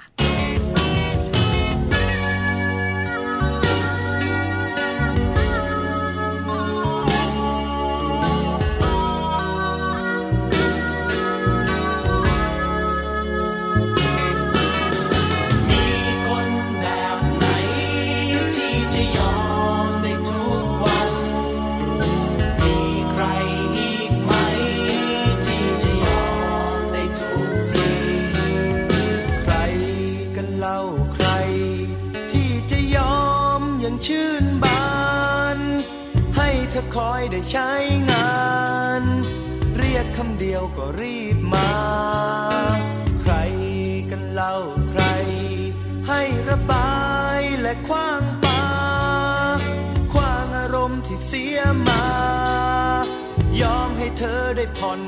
[40.82, 41.70] ก็รีบมา
[43.22, 43.34] ใคร
[44.10, 44.54] กันเล่า
[44.90, 45.02] ใคร
[46.08, 46.92] ให้ระบา
[47.38, 48.64] ยและคว้างปา
[50.12, 52.04] คว้างอารมณ์ที่เสียมา
[53.60, 55.00] ยอมให้เธอได้ผ่อน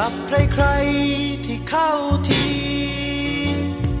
[0.00, 1.90] กับใครๆที่เข้า
[2.30, 2.48] ที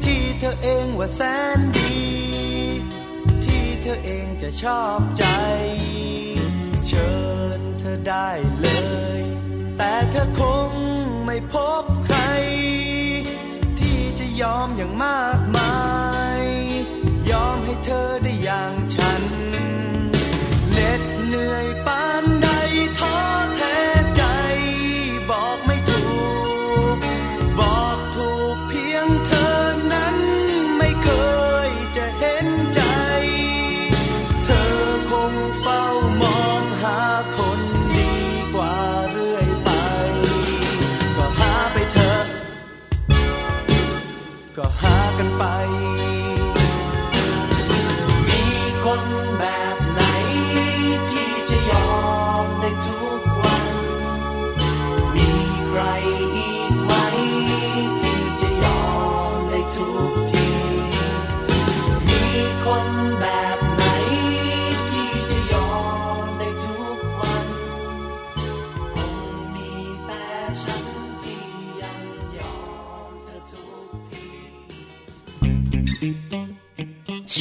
[0.04, 1.20] ที่เธอเองว่าแส
[1.58, 1.96] นดี
[3.44, 5.24] ที่เธอเองจะชอบใจ
[6.86, 7.12] เชิ
[7.58, 8.28] ญเธอได้
[8.60, 8.68] เล
[9.18, 9.20] ย
[9.76, 10.72] แต่เธอคง
[11.26, 12.18] ไม่พบใคร
[13.78, 15.76] ที่จะยอมอย่างมากมา
[16.40, 16.42] ย
[17.30, 18.27] ยอมให้เธอได้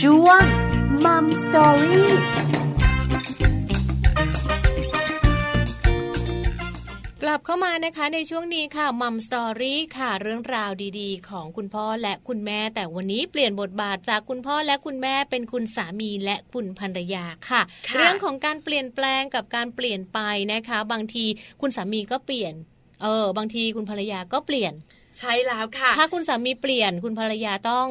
[0.02, 0.42] ช่วง
[1.06, 2.12] มัมสตอรี่
[7.24, 20.20] กลับเข้ามานะคะในช่วงนี้ค่ะมัมสตอรี่ค่ะเรื่องราวดีๆ ของคุณพ่อและคุณแม่ แต่วันนี้เปลี่ยนบทบาทจากคุณพ่อและคุณแม่เป็นคุณสามีและคุณภรรยาค่ะค่ะเรื่องของการเปลี่ยนแปลงกับการเปลี่ยนไป
[20.54, 21.26] นะคะ บางที
[21.62, 22.54] คุณสามีก็เปลี่ยน
[23.02, 24.74] เออ บางทีคุณภรรยาก็เปลี่ยน
[25.18, 27.88] ใช่แล้วค่ะ ถ้าคุณสามีเปลี่ยนคุณภรรยาต้อง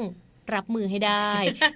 [0.54, 1.28] รับมือให้ได้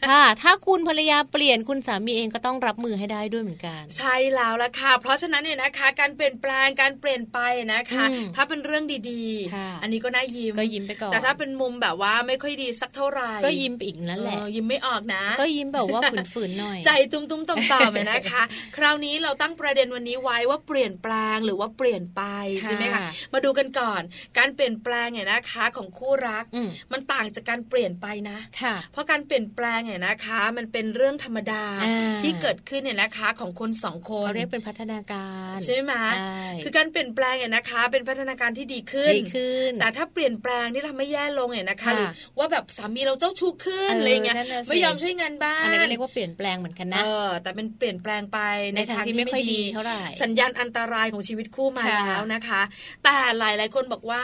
[0.09, 7.39] ถ้าถ้าคุณภรรยาเปลี่ยนคุณสามีเองก็ต้องรับมือให้ได้ด้วยเหมือนกัน ใช่แล้วละค่ะ เพราะฉะนั้นเนี่ยนะคะ การเปลี่ยนแปลงการเปลี่ยนไป
[7.73, 16.01] นะคะอืมถ้าเป็นเรื่องดีค่ะๆอันนี้ก็น่ายิ้มก็ยิ้มไปก่อนแต่ถ้าเป็นมุมแบบว่าไม่ค่อยดีสักเท่าไหร่ก็ยิ้มไปอีกนั่นแหละเออยิ้มไม่ออกนะ ก็ยิ้มแบบว่า
[16.33, 18.43] ฝืนๆหน่อย ใจตุ้มตุ้มต่อมต่อมๆนะคะ
[18.77, 22.23] คราวนี้เราตั้งประเด็นวันนี้ไว้ว่าเปลี่ยนแปลงหรือว่าเปลี่ยนไป
[22.65, 23.01] ค่ะใช่ไหมคะ
[23.33, 24.03] มาดูกันก่อน
[24.39, 28.60] การเปลี่ยนแปลงเนี่ยนะคะ ของคู่รักอืมมันต่างจากการเปลี่ยนไปนะค่ะ
[28.93, 48.39] เพราะการเปลี่ยนแปลงเนี่ยนะคะ มันเป็นเรื่องธรรมดาอ่าที่เกิดขึ้นเนี่ยนะคะของคนสองคนเขาเรียกเป็นพัฒนาการใช่ไหมใช่คือการเปลี่ยนแปลงเนี่ยนะคะ เป็นพัฒนาการที่ดีขึ้นดีขึ้นแต่ถ้าเปลี่ยนแปลงที่ทำให้แย่ลงเนี่ยนะคะค่ะหรือว่าแบบสามีเราเจ้าชู้ขึ้นเอออะไรเงี้ยนั่นน่ะสิไม่ยอมช่วยงานบ้านอันนี้ก็เรียกว่าเปลี่ยนแปลงเหมือนกันนะเออแต่เป็นเปลี่ยนแปลงไป
[48.75, 52.61] ในทางที่ไม่ค่อยดีเท่าไหร่สัญญาณอันตรายของชีวิตคู่มาค่ะแล้วนะคะ
[53.05, 54.23] แต่หลาย ๆ คนบอกว่า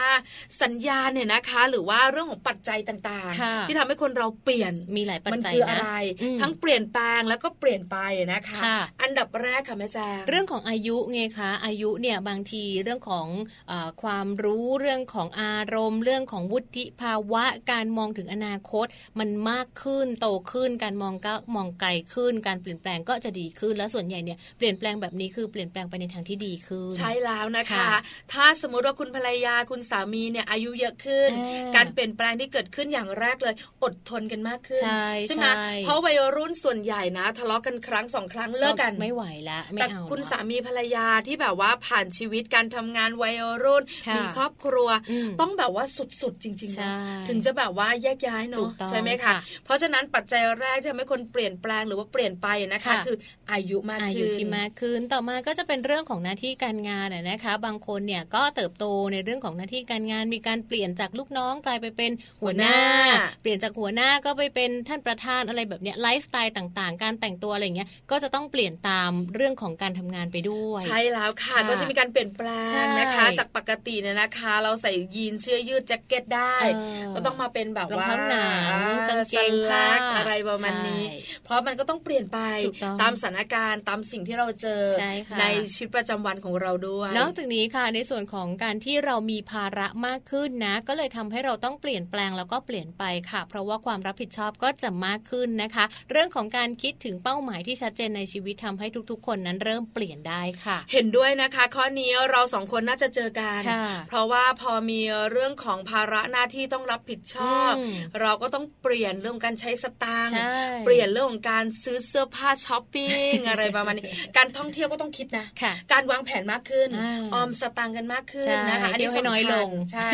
[0.61, 5.89] สัญญาณเนี่ยนะคะ หรือว่าเรื่องของปัจจัยต่างค่ะๆที่ทำให้คนเราเปลี่ยนมีหลายปัจมันจัยคือนะอะไร
[6.21, 7.97] อืมทั้งเปลี่ยนแปลงแล้วก็เปลี่ยนไป
[8.33, 13.27] นะคะค่ะอันดับแรกค่ะแม่แจงเรื่องของอายุไงคะอายุเนี่ยบางทีเรื่องของ
[13.67, 18.85] เออความรู้เรื่องของอารมณ์ เรื่องของวุฒิภาวะการมองถึงอนาคต
[19.19, 27.97] มันมากขึ้นโตขึ้น การมองก็มองไกลขึ้น การเปลี่ยนแปลงก็จะดีขึ้น และส่วนใหญ่เนี่ยเปลี่ยนแปลงแบบนี้คือเปลี่ยนแปลงไปในทางที่ดีขึ้น ใช่แล้วนะคะค่ะ
[28.33, 34.83] ถ้าสมมุติว่าคุณภรรยาคุณสามีเนี่ยอายุเยอะขึ้นอ่าการเปลี่ยนแปลงที่เกิดขึ้นอย่างแรกเลย อดทนกันมากขึ้น
[35.27, 45.85] ใช่ไหมใช่เพราะวัยรุ่นส่วนใหญ่นะ ทะเลาะกันครั้งสองครั้งเลิกกันไม่ไหวแล้วไม่แต่เอาคุณอะสามีภรรยาที่แบบว่าผ่านชีวิตการทำงานวัยรุ่นค่ะมีครอบครัวอืมต้องแบบว่า
[46.21, 53.17] สุดๆจริงๆใช่นะถึงจะแบบว่าแยกย้ายถูเนาะกต้องใช่ไหมคะค่ะเพราะฉะนั้นปัจจัยแรกที่ทำให้คนเปลี่ยนแปลงหรือว่าเปลี่ยนไปนะคะค่ะคือ
[53.51, 76.77] อายุมากอาขึ้นยุที่มากขึ้นต่อมาก็จะเป็นเรื่องของหน้าที่การงานอะนะคะ บางคนเนี่ยก็เติบโตในเรื่องของหน้าที่การงานมีการเปลี่ยนจากลูกน้องกลายไปเป็นหัวหน้าหัวหน้าเปลี่ยนจากหัวหน้าก็ไปเป็นท่านประธานอะไรแบบเนี้ยไลฟ์สไตล์ต่างๆ การแต่งตัวอะไรเงี้ยก็จะต้องเปลี่ยนตามเรื่องของการทำงานไปด้วย ใช่แล้วค่ะค่ะก็จะมีการเปลี่ยนแปลใช่งนะคะ จากปกติเนี่ยนะคะ เราใส่ยีนเสื้อยืดแจ็คเก็ตได้เอ
[77.09, 78.73] อก็ต้องมาเป็นแบบรองว่าเท้าหนัง
[79.09, 85.37] กางเกงสแลผ้ากอะไรประมาณนี้ใช่เพราะมันก็ต้องเปลี่ยนไปถูกต้องตามสถานการณ์ตามสิ่งที่เราเจอใช่ค่ะ
[85.75, 110.55] ชีวิตประจำวันของเราด้วยนอกจากนี้ค่ะในส่วนของการที่เรามีภาระมากขึ้นนะ ก็เลยทำให้เราต้องเปลี่ยนแปลงแล้วก็เปลี่ยนไปค่ะ เพราะว่าความรับผิดชอบก็จะมากขึ้นนะคะ เรื่องของการคิดถึงเป้าหมายที่ชัดเจนในชีวิตทำให้ทุกๆ คนนั้นเริ่มเปลี่ยนได้ค่ะ เห็นด้วยนะคะ ข้อนี้เราสองคนน่าจะเจอกันค่ะเพราะว่าพอมีเรื่องของภาระหน้าที่ต้องรับผิดชอบอืมเราก็ต้องเปลี่ยนเรื่องของการใช้สตางค์ใช่
[110.85, 114.05] เปลี่ยนเรื่องของการซื้อเสื้อผ้าช้อปปิ้งอะไรประมาณนี้
[114.37, 120.09] การท่องเที่ยวก็ต้องคิดนะค่ะการวางแผนมากขึ้นอ่าออมสตางค์กันมากขึ้นใช่นะคะเที่ยวให้น้อยลงใช่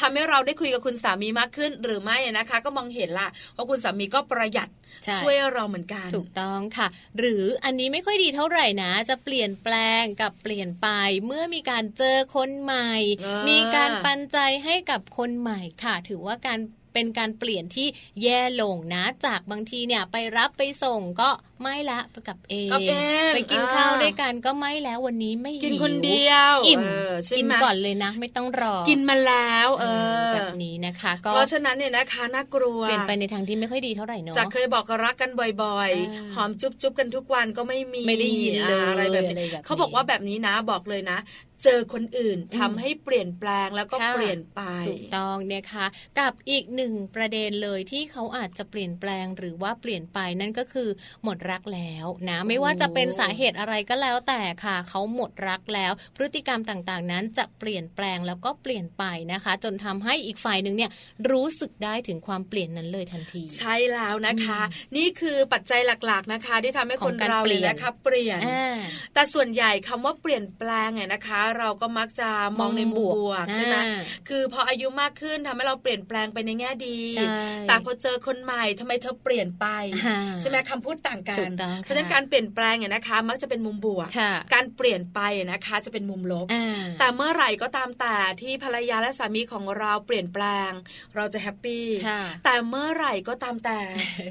[0.00, 4.68] ทำให้เราได้คุยกับคุณสามีมากขึ้นหรือไม่นะคะ ก็มองเห็นละว่าคุณสามีก็ประหยัด
[5.04, 6.86] ใช่ช่วยเราเหมือนกัน ถูกต้องค่ะ
[7.18, 10.88] หรืออันนี้ไม่ค่อยดีเท่าไหร่นะ จะเปลี่ยนแปลงกับเปลี่ยนไป
[11.26, 12.92] เมื่อมีการเจอคนใหม่
[13.24, 16.60] อ่ามีมีการปันใจให้กับคนใหม่ค่ะ ถือว่าการ
[16.94, 17.86] เป็นการเปลี่ยนที่
[18.22, 21.30] แย่ลงนะ จากบางทีเนี่ยไปรับไปส่งก็
[21.62, 22.94] ไม่ละไปกับเองกับเอ
[23.28, 29.86] งไปกินอ่าข้าวด้วยกันก็ไม่แล้ววันนี้ไม่กินหิวคนเดียวอิ่มเออใช่กินไหมก่อนเลยนะ ไม่ต้องรอ กินมาแล้ว เอ
[30.28, 35.48] อแบบนี้นะคะ ก็เพราะฉะนั้นเนี่ยนะคะน่ากลัวเปลี่ยนไปในทางที่ไม่ค่อยดีเท่าไหร่เนาะจากเคยบอกรักกันบ่อ
[35.88, 41.18] ยอ่าๆหอมจุ๊บๆกันทุกวันก็ไม่มีไม่ได้ยินเลยอะไรแบบอะไรนี้แบบนี้เขาบอกว่าแบบนี้นะบอกเลยนะ
[41.64, 45.86] เจอคนอื่นทำให้เปลี่ยนแปลงแล้วก็ค่ะเปลี่ยนไปถูกต้องนะคะ
[46.20, 50.88] กับอีกหนึ่งประเด็นเลยที่เขาอาจจะเปลี่ยนแปลงหรือว่าเปลี่ยนไปนั่นก็คือ
[51.24, 60.90] หมดรักแล้วนะไม่ว่าจะเป็นสาเหตุอะไรก็แล้วแต่ค่ะเขาหมดรักแล้ว พฤติกรรมต่างๆ นั้นจะเปลี่ยนแปลงแล้วก็เปลี่ยนไปนะคะ จนทำให้อีกฝ่ายหนึ่งเนี่ย
[61.30, 64.60] รู้สึกได้ถึงความเปลี่ยนนั้นเลยทันที ใช่แล้วนะคะ
[64.96, 68.76] นี่คือปัจจัยหลักๆนะคะ ที่ทำให้ขคอนงการเราเปลี่เนี่ยยนนะคะเปลี่ยนอ่า
[69.14, 77.26] แต่ส่วนใหญ่คำว่าเปลี่ยนแปลงเนี่ยนะคะเราก็มักจะมองในมุมบวกใช่ไหมอ่าคือพออายุมากขึ้นทำให้เราเปลี่ยนแปลงไปในแง่ดีใช่
[77.68, 79.66] แต่พอเจอคนใหม่ทำไมเธอเปลี่ยนไป
[80.06, 85.20] อ่าใช่ไหมคำพูดต่างกัถูนกต้องค่ะเพราะฉะนั้นการเปลี่ยนแปลงเนี่ยนะคะ มักจะเป็นมุมบวกค่ะการเปลี่ยนไป
[85.52, 90.70] นะคะจะเป็นมุมลบอ่าแต่เมื่อไหร่ก็ตามแต่ที่ภรรยาและสามีของเราเปลี่ยนแปลง
[91.16, 93.80] เราจะแฮปปี้ค่ะแต่เมื่อไหร่ก็ตามแต่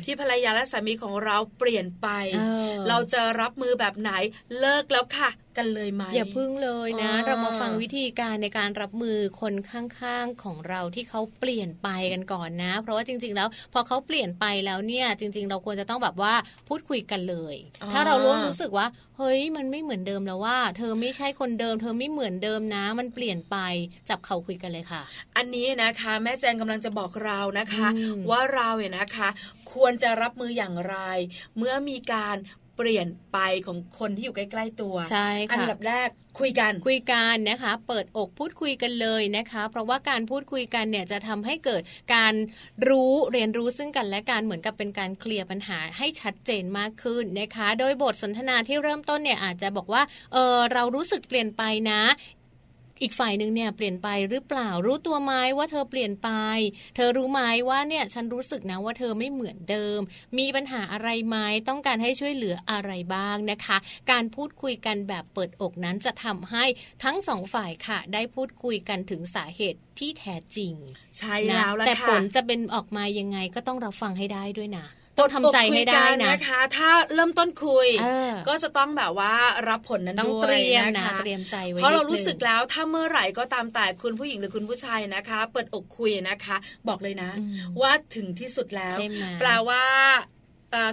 [0.06, 4.12] ที่ภรรยาและสามีของเราเปลี่ยนไปเออเราจะรับมือแบบไหน
[4.60, 16.34] เลิกแล้วค่ะ กันเลยไหมอย่าพึ่งเลยนะอ๋อเรามาฟังวิธีการในการรับมือคนข้างๆของเราที่เขาเปลี่ยนไปกันก่อนนะ เพราะว่าจริง ๆ แล้ว พอเขาเปลี่ยนไปแล้วเนี่ยจริง ๆ เราควรจะต้องแบบว่า
[16.68, 17.56] พูดคุยกันเลย
[17.94, 18.88] ถ้าเรารู้รู้สึกว่า
[19.18, 23.58] เฮ้ยมันไม่เหมือนเดิมแล้วว่า เธอไม่ใช่คนเดิม เธอไม่เหมือนเดิมนะ มันเปลี่ยนไป
[24.10, 25.02] จับเขาคุยกันเลยค่ะ
[25.38, 29.30] อันนี้นะคะ แม่แจงกำลังจะบอกเรานะคะอืมว่าเราเนี่ยนะคะ
[29.74, 30.98] ควรจะรับมืออย่างไร
[31.58, 32.36] เมื่อมีการ
[32.78, 36.10] เปลี่ยนไปของคนที่อยู่ใกล้ ๆ ตัวใช่อันค่ะดับแรก
[36.40, 41.82] คุยกันคุยกันนะคะ เปิดอกพูดคุยกันเลยนะคะ เพราะว่าการพูดคุยกันเนี่ยจะทำให้เกิด
[42.16, 42.34] การ
[42.88, 50.02] รู้เรียนรู้ซึ่งกันและกันเหมือนกับเป็นการเคลียร์ปัญหาให้ชัดเจนมากขึ้นนะคะ โดยบทสนทนาที่เริ่มต้นเนี่ยอาจจะบอกว่า
[50.34, 52.02] เออเรารู้สึกเปลี่ยนไปนะ
[53.04, 56.30] อีกฝ่ายหนึ่งเนี่ยเปลี่ยนไปหรือเปล่ารู้ตัวไหมว่าเธอเปลี่ยนไป
[56.96, 60.00] เธอรู้ไหมว่าเนี่ยฉันรู้สึกนะว่าเธอไม่เหมือนเดิม
[60.38, 61.38] มีปัญหาอะไรไหม
[61.70, 63.78] ต้องการให้ช่วยเหลืออะไรบ้างนะคะ
[64.12, 66.66] การพูดคุยกันแบบเปิดอกนั้นจะทำให้
[67.04, 70.74] ทั้งสองฝ่ายค่ะ ได้พูดคุยกันถึงสาเหตุที่แท้จริง
[71.18, 74.86] ใช่นะแล้วละแต่ค่ะผลจะเป็นออกมายังไงก็ต้องรับฟังให้ได้ด้วยนะ
[75.18, 79.34] ต้องทำใจให้ได้คุยกันะนะคะ ถ้าเริ่มต้นคุยเออก็จะต้องแบบว่า
[79.70, 90.43] รับผลนั้นต้องด้วยเตรียมนะคเตรียมใจไว้เพราะเรานิดนึงรู้สึกแล้วถ้าเมื่อไหร่ก็ตามแต่คุณผู้หญิงหรือคุณผู้ชายนะคะ เปิดอกคุยนะคะ บอกเลยนะอืมว่าถึงที่สุดแล้วใช่ไหมแปลว่าเอ่อ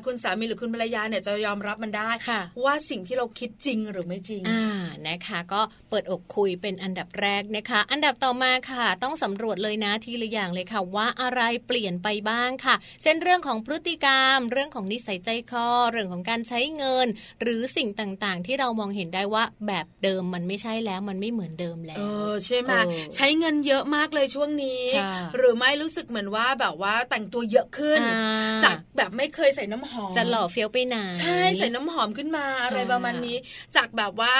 [0.07, 4.67] คุณสามีหรือคุณภรรยาเนี่ยจะยอมรับมันได้ค่ะว่าสิ่งที่เราคิดจริงหรือไม่จริงอ่า
[5.09, 17.07] นะคะ ก็เปิดอกคุยเป็นอันดับแรกนะคะ อันดับต่อมาค่ะ ต้องสำรวจเลยนะทีละอย่างเลยค่ะว่าอะไรเปลี่ยนไปบ้างค่ะ เช่นเรื่องของพฤติกรรม เรื่องของนิสัยใจคอเรื่องของการใช้เงิน
[17.43, 33.37] หรือสิ่งต่างๆ ที่เรามองเห็นได้ว่าแบบเดิมมันไม่ใช่แล้วมันไม่เหมือนเดิมแล้เอวอใช่ไหมเออใช้เงินเยอะมากเลยช่วงนี้ค่ะหรือไม่รู้สึกเหมือนว่าแบบว่าแต่งตัวเยอะขึ้นอ่าจากแบบไม่เคยใส่น้ำหอมจะหล่อเฟี้ยวไปไหนใช่ใส่น้ำหอมขึ้นมาอะไรประมาณนี้
[33.77, 34.35] จากแบบว่า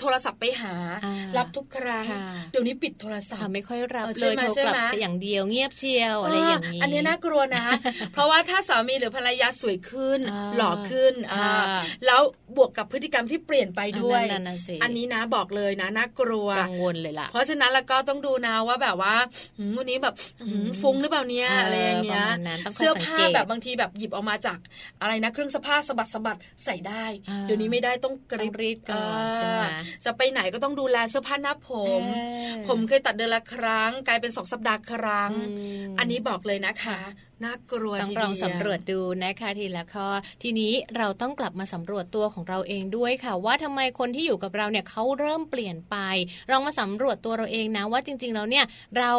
[0.00, 7.64] โทรศัพท์ไปหาอ่ารับทุกครั้งค่ะเดี๋ยวนี้ปิดโทรศัพค่ะท์ไม่ค่อยรับเออเลใช่ยไหมโทรใช่กลับไหมแต่อย่างเดียวเงียบเชียวอะไรอย่างนี้อันนี้น่ากลัวนะ
[8.12, 12.20] เพราะว่าถ้าสามีหรือภรรยาสวยขึ้นอ่าหล่อขึ้นอ่าค่ะแล้ว
[12.56, 19.14] บวกกับพฤติกรรมที่เปลี่ยนไปด้วยอันนั้นน่ะสิอันนี้นะบอกเลยนะน่ากลัวกังวลเลยล่ะเพราะฉะนั้นแล้วก็ต้องดูนะว่าแบบว่า
[19.58, 20.14] หืมวันนี้แบบ
[20.48, 24.58] หืมฟุ้งหรือเปล่าเนี่ยเออออะไรอย่างเงี้ยประมาณนั้นต้องคอยเสื้อสังผ้าเกตแบบบางทีแบบหยิบออกมาจาก
[25.00, 29.62] อะไรนะเครื่องซักผ้าสะบัดสะบัดใส่ได้อ่าเดี๋ยวนี้ไม่ได้ต้องกต้ริอบงรีดก่อนเออใช่ไหม
[30.04, 32.16] จะไปไหนก็ต้องดูแลเสื้อผ้าหน้าผมเอ
[32.62, 35.42] อผมเคยตัดเดือนละครั้ง กลายเป็นสองสัปดาห์ครั้งอื
[35.90, 37.00] มอันนี้บอกเลยนะคะ
[37.44, 40.08] น่ากลัวต้องทีลเดียวองสำรวจดูนะคะทีละข้อ
[40.42, 45.96] ทีนี้เราต้องกลับมาสำรวจตัวของเราเองด้วยค่ะ ว่าทำไมคนที่อยู่กับเราเนี่ยเขาเริ่มเปลี่ยนไป
[46.50, 48.64] ลองมาสำรวจตัวเราเองนะว่าจริง ๆ แล้วเนี่ย
[48.98, 49.12] เรา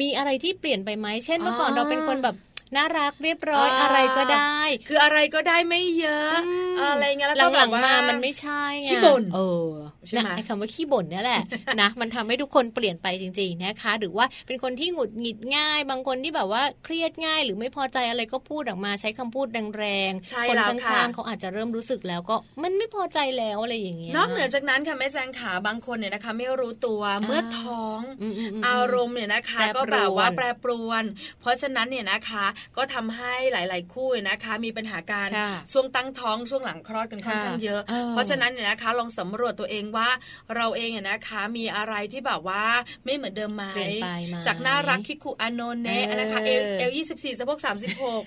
[0.00, 2.36] มีอะไรที่เปลี่ยนไปไหม เช่นเมื่อก่อนอ่าเราเป็นคนแบบ
[2.76, 6.32] น่ารักเรียบร้อยอ่าอะไรก็ได้ คืออะไรก็ได้ไม่เยอะ
[6.76, 9.70] มอะไรเงี้ยแล้วก็หแบลับงว่าๆมามันไม่ใช่ไงขี้บ่นเออ
[10.08, 11.42] ใช่ไหมนะไอ้คำว่าขี้บ่นเนี่ยแหละ
[11.80, 31.04] นะมันทำให้ทุกคนเปลี่ยนไปจริง ๆนะคะ หรือว่าเป็นคนที่หงุดหงิดง่าย บางคนที่แบบว่าเครียดง่าย หรือไม่พอใจอะไรก็พูดออกมาใช้คำพูดแรงใช่ๆคนแล้วข้ค่ะางๆเขาอาจจะเริ่มรู้สึกแล้วก็มันไม่พอใจแล้วอะไรอย่างเงี้ยนอกเหนือจากนั้นค่ะแม่แจงขาบางคนเนี่ยนะคะ ไม่รู้ตัวเมื่อท้องอืมๆๆอารมณ์เนี่ยนะคะแปรปรวนก็แบบว่าแปรปรวน
[31.40, 40.08] เพราะฉะนั้นเนี่ยนะคะก็ทำให้หลาย ๆ คู่นะคะ มีปัญหาการค่ะช่วงตั้งท้องช่วงหลังคลอดกันค่อนข้างเยอะเออเพราะฉะนั้นเนี่ยนะคะลองสำรวจตัวเองว่า
[40.56, 42.64] เราเองเนี่ยนะคะมีอะไรที่แบบว่า
[43.04, 48.20] ไม่เหมือนเดิมไหมเปลี่ยนไปไหมจากน่ารักคิคุอานนท์เนะเออนะคะเอลเอลยี่สิบสี่สะโพกสามสิบหก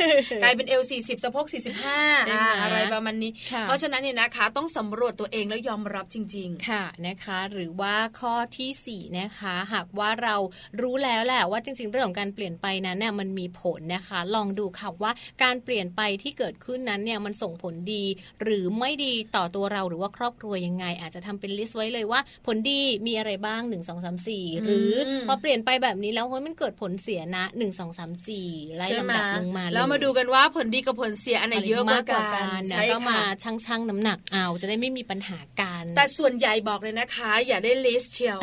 [0.43, 10.35] กลายเป็นเอลสี่สิบสะโพกสี่สิบห้าใช่ไหมอะไรประมาณนี้ค่ะเพราะฉะนั้นเนี่ยนะคะต้องสำรวจตัวเองแล้วยอมรับจริง ๆ ค่ะนะคะ หรือว่าข้อที่ 4 นะคะ หากว่าเรา
[10.81, 15.11] รู้แล้วแหละว่าจริง ๆ เรื่องของการเปลี่ยนไปนั้นเนี่ยมันมีผลนะคะลองดูค่ะว่า
[15.43, 18.03] การเปลี่ยนไปที่เกิดขึ้นนั้นเนี่ยมันส่งผลดี
[18.43, 37.31] หรือไม่ดีต่อตัวเราหรือว่าครอบครัวยังไง อาจจะทำเป็น list ไว้เลยว่า ผลดีมีอะไรบ้าง 1 2 3 4 หรืออืมพอเปลี่ยนไปแบบนี้แล้วเฮ้ยมันเกิดผลเสียนะ 1 2 3 4 ใช่ไหมไล่ลำดับลงมาเลยแล้วมาดูกันว่าผลดีกับผลเสียอันไหนเยอะกว่ากันนะใช่ก็มาค่ะชั่งชั่งๆน้ำหนักเอาจะได้ไม่มีปัญหากันแต่ส่วนใหญ่บอกเลยนะคะ
[37.47, 38.39] อย่าได้ list เชียว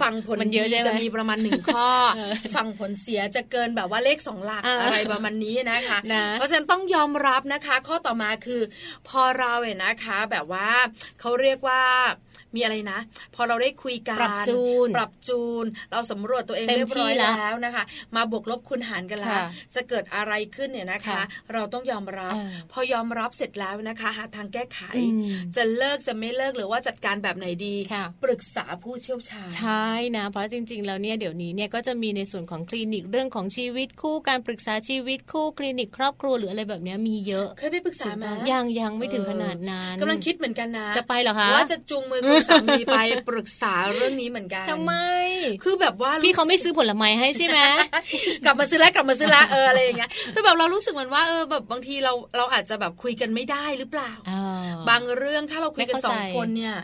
[0.00, 8.60] ฝั่งผลมันเยอะดีใช่ไหมจะมีประมาณหนึ่งข้อเออฝั่งผลเสียจะเกินแบบว่าเลขสองหลักอ่าอะไรประมาณนี้นะคะนะเพราะฉะนั้นต้องยอมรับนะคะ ข้อต่อมาคือ
[9.08, 10.68] พอเราเนี่ยนะคะ แบบว่า
[11.20, 11.82] เขาเรียกว่า
[12.54, 13.00] มีอะไรนะ
[13.34, 17.84] พอเราได้คุยกัน ปรับจูน ปรับจูน เราสำรวจตัวเองเต็มเรียบร้อยที่แล้วแล้วนะคะ
[18.16, 19.42] มาบวกลบคูณหารกันแล้วค่ะ
[19.74, 42.96] จะเกิดอะไรขึ้นเนี่ยนะคะค่ะเราต้องยอมรับเออพอยอมรับเสร็จแล้วนะคะ หาทางแก้ไขอืมจะเลิกจะไม่เลิกหรือว่าจัดการแบบไหนดีค่ะปรึกษาผู้เชี่ยวชาญ ใช่นะ เพราะจริง ๆ แล้วเนี่ยเดี๋ยวนี้เนี่ยก็จะมีในส่วนของคลินิกเรื่องของชีวิตคู่การปรึกษาชีวิตคู่คลินิกครอบครัวหรืออะไรแบบเนี้ยมีเยอะ เคยไปปรึกษาไหมยังยังไม่ถึงขนาดนั้นกำลังคิดเหมือนกันนะจะไปเหรอคะว่าจะจูงมือคุณสามีไป
[43.28, 44.94] ปรึกษาเรื่องนี้เหมือนกันทำไม
[45.64, 47.58] คือแบบว่าพี่เขาไม่ซื้อผลไม้ให้ใช่ไหม
[48.44, 56.76] กลับมาซื้อแล้วกลับมาซื้อแล้วเอออะไรอย่างเงี้ยแต่แบบเรารู้สึกเหมือนว่าเออแบบบางทีเราเราอาจจะแบบคุยกันไม่ได้หรือเปล่าอ่าบางเรื่องถ้าเราคุยกันไม่สเข้าองใจคนเนี่ย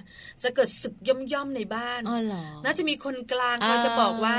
[0.42, 4.38] จะเกิดศึกย่อมย่อมๆในบ้านอ๋อเหรอน่าจะมีคนกลางอ่าเขาจะบอกว่า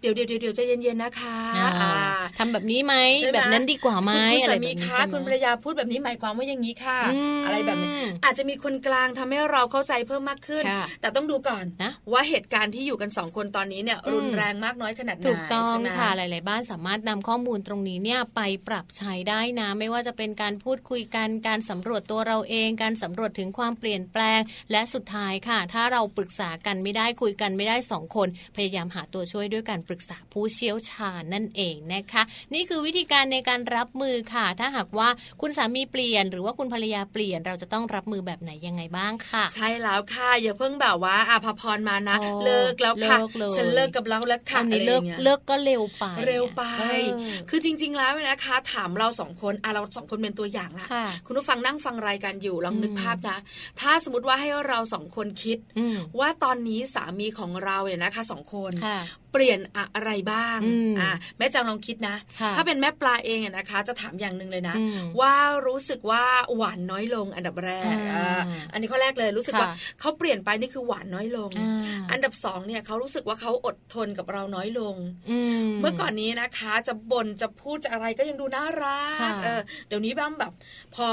[0.00, 1.94] เดี๋ยวเดี๋ยวเดี๋ยวเดี๋ยวใจเย็นๆนะคะอ่าอ่า
[2.38, 7.90] ทำแบบนี้ไหมใช่ไหมแบบนั้นดีกว่าไหมคุณอะสาไรแบมีบนี้คะใช่ไหมคุณภรรยาพูดแบบนี้หมายความว่าอย่างนี้ค่ะอืมอะไรแบบนี้
[8.24, 24.40] อาจจะมีคนกลางทำให้เราเข้าใจเพิ่มมากขึ้นค่ะแต่ต้องดูก่อนนะว่าเหตุการณ์ที่อยู่กันสองคนตอนนี้เนี่ยอืมรุนแรงมากน้อยขนาดไหนถูกต้องใช่ไหมค่ะหลาย ๆ บ้านสามารถนำข้อมูลตรงนี้เนี่ยไปปรับใช้ได้นะ ไม่ว่าจะเป็นการพูดคุยกันการสำรวจตัวเราเอง การสำรวจถึงความเปลี่ยนแปลง
[24.72, 32.22] และสุดท้ายค่ะ ถ้าเราปรึกษากันไม่ได้คุยกันไม่ได้สองคน พยายามหาตัวช่วยด้วยการปรึกษาผู้เชี่ยวชาญนั่นเองนะคะ
[32.54, 35.08] นี่คือวิธีการในการรับมือค่ะ ถ้าหากว่า
[35.40, 46.84] คุณสามีเปลี่ยน หรือว่าคุณภรรยาเปลี่ยน เราจะต้องรับมือแบบไหนยังไงบ้างค่ะ ใช่แล้วค่ะอย่าเพิ่งแบบว่าอาภพรมานะโอ้เลิกแล้วค่ะเลิกเลยฉันเลิกกับเราแล้วค่ะอันนี้อะไรเลิอกย่างงี้ยเลิกก็เร็วไปเร็วไปเอ
[47.16, 53.38] อคือจริง ๆ แล้วเนี่ยนะคะ ถามเราสองคนอะเราสองคนเป็นตัวอย่างละค่ะคุณผู้ฟังนั่งฟังรายการอยู่ลองนึกอืมภาพนะ
[53.80, 58.98] ถ้าสมมติว่าให้เราสองคนคิดอืมว่าตอนนี้สามีของเราเนี่ยนะคะสองคนค่ะ
[59.32, 59.58] เปลี่ยน
[59.94, 65.34] อะไรบ้างอืมอะแม่จางลองคิดนะค่ะถ้าเป็นแม่ปลาเองเนี่ยนะคะ จะถามอย่างหนึ่งเลยนะอืมว่า
[65.66, 66.24] รู้สึกว่า
[66.56, 69.70] หวานน้อยลงอันดับแรกอ่าอ่าอันนี้ข้อแรกเลยรู้สึกค่ะว่า
[70.00, 74.96] เขาเปลี่ยนไปนี่คือหวานน้อยลงอ่าอันดับสองเนี่ยเขารู้สึกว่าเขาอดทนกับเราน้อยลง
[75.30, 80.52] อืมเมื่อก่อนนี้นะคะจะบ่นจะพูดจะอะไรก็ยังดูน่ารัค่ะกเออเดี๋ยวนี้บ้างแบบ
[80.94, 81.08] พอ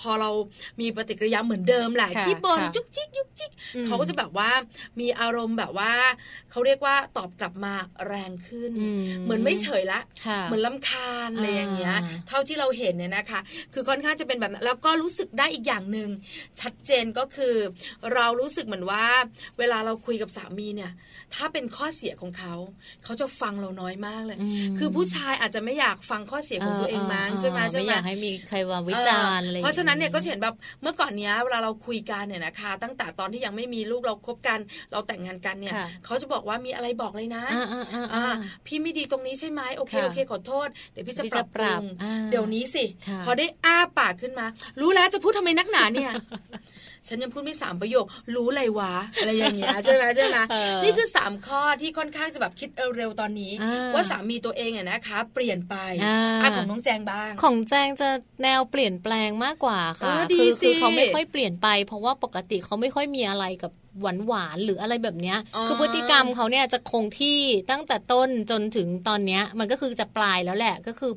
[0.00, 0.30] พอเรา
[0.80, 4.50] มีปฏิกิริยาเหมือนเดิมแหละค่ะขี้บ่นค่ะจุกจิกยุกจิกอืมเขาก็จะแบบว่า
[5.00, 5.92] มีอารมณ์แบบว่า
[6.50, 7.63] เขาเรียกว่าตอบกลับมา
[8.06, 13.40] แรงขึ้นอืมเหมือนไม่เฉยละค่ะเหมือนลำคาญอะไรอย่างเงี้ยอ่าเท่าที่เราเห็นเนี่ยนะคะ
[13.72, 16.08] คือค่อนข้างจะเป็นแบบนั้นแล้วก็รู้สึกได้อีกอย่างหนึ่ง
[16.60, 17.54] ชัดเจนก็คือ
[18.14, 19.04] เรารู้สึกเหมือนว่า
[19.58, 20.92] เวลาเราคุยกับสามีเนี่ย
[21.34, 22.54] ถ้าเป็นข้อเสียของเขา
[23.04, 24.38] เขาจะฟังเราน้อยมากเลย
[24.70, 34.58] มคือผู้ชายอาจจะไม่อยากฟังข้อเสียของตัวเองมั้งใช่ไหมใช่ไม่ไหมอยากให้มีใครมาวิจารณ์อะไรเพราะฉะนั้นเนี่ยก็จะอางเห็นแบบเมื่อก่อนเนี้ยเวลาเราคุยกันเนี่ยนะคะ ตั้งแต่ตอนที่ยังไม่มีลูกเราคบกัน
[34.92, 38.34] เราแต่งงานกันเนี่ยค่ะเขาจะบอกว่ามีอะไรบอกเลยนะอ่าอ่าอ่าอ่าอ่า
[38.66, 44.46] พี่ไม่ดีตรงนี้ใช่ไหมโอเคค่ะโอเคขอโทษเดี๋ยวพี่จะพี่ปจะรับปรุงปรับอ่าเดี๋ยวนี้สิค่ะพอได้อ้าปากขึ้นมา
[44.80, 46.10] รู้แล้วจะพูดทำไมนักหนาเนี่ย
[47.08, 55.74] ฉันยังพูดไม่สามประโยค รู้เลยวะอะไรอย่างเงี้ยใช่ไหมใช่ไหมเออนี่คือสามข้อที่ค่อนข้างจะแบบคิดเร็วๆตอนนี้อ่าว่าสามีตัวเองเนี่ยนะคะ เปลี่ยนไป
[56.04, 58.08] อ่าอะของน้องแจงบ้าง ของแจงจะ
[58.42, 67.38] แนวเปลี่ยนแปลงมากกว่าค่ะเออดีคืสิคือเขาไม่ค่อยเปลี่ยนไป เพราะว่าปกติเขาไม่ค่อยมีอะไรกับหวานหวานๆหรืออะไรแบบเนี้ยอ๋อคือพฤติกรรมเขาเนี่ยจะคงที่
[67.70, 71.12] ตั้งแต่ต้นจนถึงตอนเนี้ยมันก็คือจะปลายแล้วแหละก็คือ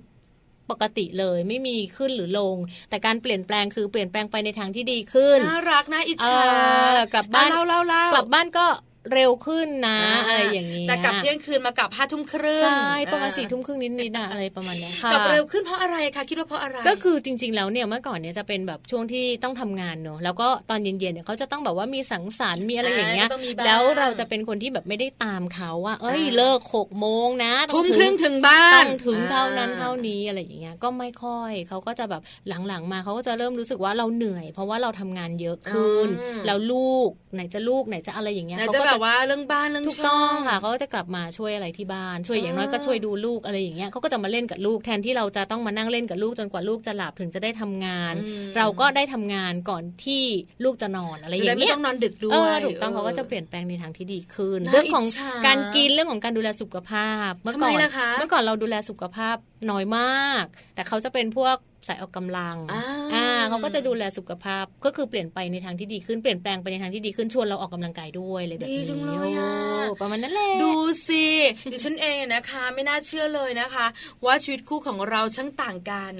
[0.71, 2.55] ปกติเลยไม่มีขึ้นหรือลง
[2.89, 8.65] แต่การเปลี่ยนแปลงคือเปลี่ยนแปลงไปในทางที่ดีขึ้นน่ารักน่าอิจฉาเออกลับบ้านอะเล่าเล่าเล่ากลับบ้านก็
[9.13, 32.21] เร็วขึ้นนะอะไรอย่างนี้จะกลับเที่ยงคืนมากลับห้าทุ่มครึ่งใช่ประมาณอ่สี่ทุ่มครึ่งนิดๆนะอะไรประมาณเนี้ยค่ะกลับเร็วขึ้นเพราะอะไรคะคิดว่าเพราะอะไร ก็คือจริง ๆ แล้วเนี่ยเมื่อก่อนเนี่ยจะเป็นแบบช่วงที่ต้องทำงานเนอะแล้วก็ตอนเย็นๆเนี่ยเขาจะต้องแบบว่ามีสังสรรค์มีอะไรอย่างเงี้ยอ่าก็ต้องมีบ้างแล้วเราจะเป็นคนที่แบบไม่ได้ตามเขาว่า เอ้ยเลิกหกโมงนะต้ทุ่อมงครึ่งถึงบ้านต้องถึงเท่านั้นอ่เท่านี้อะไรอย่างเงี้ยก็ไม่ค่อยเขาก็จะแบบ
[32.67, 48.13] หลังๆมาเขาก็จะเริ่มรู้สึกว่าเราเหนื่อย เพราะว่าเราทำงานเยอะขึ้นอืมแล้วลูกไหนจะลูกไหนจะอะไรอย่างเงี้ยไหนเขาจะก็แบบแบบว่าเรื่องบ้านเรื่องถูกต้องค่ะเขาก็จะกลับมาช่วยอะไรที่บ้าน ช่วยอย่างน้อยก็ช่วยดูลูกอะไรอย่างเงี้ยเขาก็จะมาเล่นกับลูกแทนที่เราจะต้องมานั่งเล่นกับลูกจนกว่าลูกจะหลับถึงจะได้ทำงาน
[48.57, 50.23] เราก็ได้ทำงานก่อนที่
[50.63, 59.35] ลูกจะนอนอะไรอย่างเงี้เงี้ยยต้องนอนดึกด้เอวยอถูกต้องเขาก็จะเปลี่ยนแปลงในทางที่ดีขึ้นน่าเรื่องของอิจฉาการกินเรื่องของการดูแลสุขภาพ เมื่อก่อนทำไมล่ะคะเมื่อก่อนเราดูแลสุขภาพ
[59.71, 60.43] น้อยมาก
[60.75, 62.83] แต่เขาจะเป็นพวกสายออกกำลัง อ่า
[63.13, 63.16] อ่า
[63.49, 69.51] เขาก็จะดูแลสุขภาพก็คือเปลี่ยนไปในทางที่ดีขึ้นเปลี่ยนแปลงไปในทางที่ดีขึ้นชวนเราออกกำลังกายด้วยเลยแบบดีนี้จังเลยอะ
[69.87, 70.73] โประมาณนั้นแหละดู
[71.07, 71.25] สิ
[71.71, 73.85] ดิฉันเองนะคะ ไม่น่าเชื่อเลยนะคะ
[74.25, 76.13] ว่าชีวิตคู่ของเราช่างต่างกัน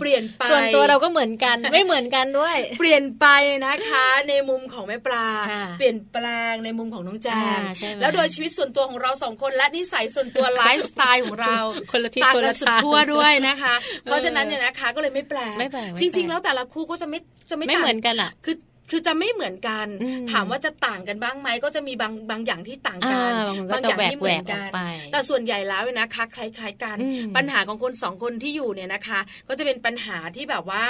[0.00, 3.26] เปลี่ยนไปส่วนตัวเราก็เหมือนกันไม่เหมือนกันด้วย เปลี่ยนไป
[3.66, 11.56] นะคะ ในมุมของแม่ปลาค่ะเปลี่ยนแปลงในมุมของน้องแจงอ่าใช่ไหมแล้วโดยชีวิตส่วนตัวของเราสองคนและนิสัยส่วนตัวไลฟ์สไตล์ของเรา
[11.90, 17.18] คนละทิศต่างคนกัละนสุดทางขั้วด้วยนะคะ เพราะฉะนั้นเนี่ยนะคะก็เลยไม่แปลกไม่แปลกไม่แปลกจริง ๆ แล้วแต่ละคู่ก็จะไม่
[17.50, 18.56] จะไม่ไม่ต่างเหมือนกันอะ คือ
[18.90, 24.80] คือจะไม่เหมือนกันอืมถามว่าจะต่างกันบ้างไหมก็จะมีบางบางอย่างที่ต่างกัอ่านบางคนก็จะอย่างที่เหมือนแหวกๆออกไป
[25.12, 30.84] แต่ส่วนใหญ่แล้วเนี่ยนะคะคล้ายๆกันอืมปัญหาของคนสองคนที่อยู่เนี่ยนะคะ ก็จะเป็นปัญหาที่แบบว่า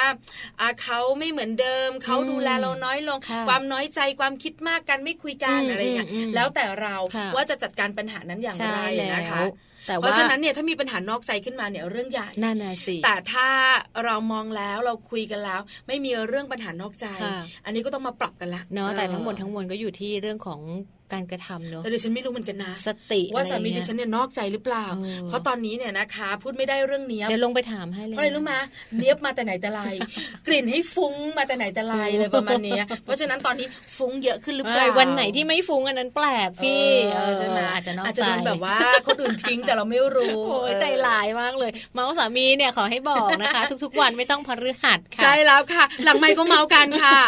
[0.60, 9.44] อ่าเขาไม่เหมือนเดิมเขาอืมดูแลเราน้อยลงค่ะความน้อยใจความคิดมากกันไม่คุยกันอืมอะไรอย่างเงี้ยอืมอืมแล้วแต่เราค่ะว่าจะจัดการปัญหานั้นอย่างใช่ไรแล้นะคะว
[9.86, 13.48] แต่เพว่าราะฉะนั้นเนี่ยถ้ามีปัญหานอกใจขึ้นมาเนี่ยเรื่องใหญ่นั่นน่ะสิแต่ถ้า
[14.04, 20.60] เรามองแล้วเราคุยกันแล้ว ไม่มีเรื่องปัญหานอกใจค่ะอันนี้ก็ต้องมาปรับกันละเนาะแต่ออทั้งหมดทั้งมวลก็อยู่ที่เรื่องของ
[21.14, 28.54] การกระทำเนาะแต่ดิฉันไม่รู้เหมือนกันนะ สติว่าสามีอะไรดิเงี้ยฉันเนี่ยนอกใจหรือเปล่าเออเพราะตอนนี้เนี่ยนะคะ พูดไม่ได้เรื่องเนี้ยบเดี๋ยวลงไปถามให้เลยเพราะอะไรรู้ไหม
[29.00, 29.80] เนี้ยบมาแต่ไหนแต่ไร
[30.46, 36.84] กลิ่นให้ฟุ้งมาแต่ไหนแต่ไรเลยประมาณเนี้ยเพราะฉะนั้นตอนนี้ฟุ้งเยอะขึ้นหรือเปล่าเอ้ยวันไหนที่ไม่ฟุ้งอันนั้นแปลกพี่
[37.14, 47.18] เออใช่ไหมอาจจะนอกอาจใจจะโดนแบบว่าคนอื่นทิ้งแต่เราไม่รู้โอ้ยใจร้ายมากเลย เมาส์สามีเนี่ยขอให้บอกนะคะ ทุกๆวันไม่ต้องพฤหัสค่ะใช่แล้วค่ะ หลังไมค์ก็เมากันค่ะ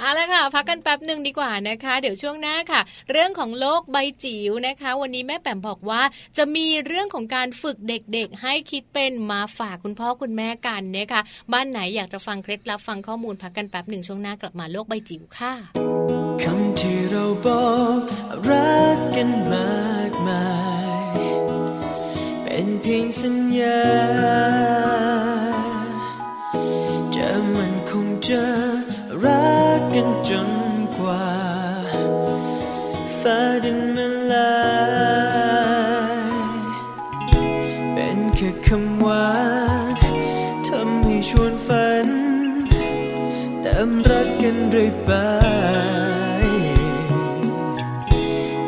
[0.00, 2.80] เอาละค่ะ พักกันแป๊บหนึ่งดีกว่านะคะ เดี๋ยวช่วงหน้าค่ะ
[3.14, 6.02] เรื่องของโลกใบจิ๋วนะคะ วันนี้แม่แป๋มบอกว่า
[6.36, 11.20] จะมีเรื่องของการฝึกเด็กๆ ให้คิดเป็นมาฝากคุณพ่อคุณแม่กันนะคะ
[11.52, 15.52] บ้านไหนอยากจะฟังเคล็ดลับฟังข้อมูลพักกันแป๊บหนึ่งช่วงหน้ากลับมาโลกใบจิ๋วค่ะ
[16.42, 17.98] คำที่เราบอก
[18.48, 20.46] รักกันมากมา
[21.16, 21.18] ย
[22.42, 23.82] เป็นเพียงสัญญา
[27.16, 28.42] จะมันคงจะ
[29.24, 30.65] รักกันจน
[33.30, 34.56] ฟ้าดินมันลา
[36.14, 36.16] ย
[37.94, 39.28] เป็นแค่คำหวา
[39.94, 39.96] น
[40.68, 42.08] ทำให้ชวนฝัน
[43.60, 45.10] เติมรักกันเรื่อยไป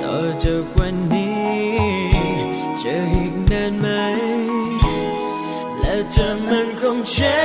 [0.02, 1.58] ต่อจากวันนี้
[2.82, 3.88] จะอีกนานไหม
[5.78, 7.37] และจะมันคงเช่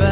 [0.00, 0.11] กัน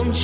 [0.00, 0.22] มันคงเ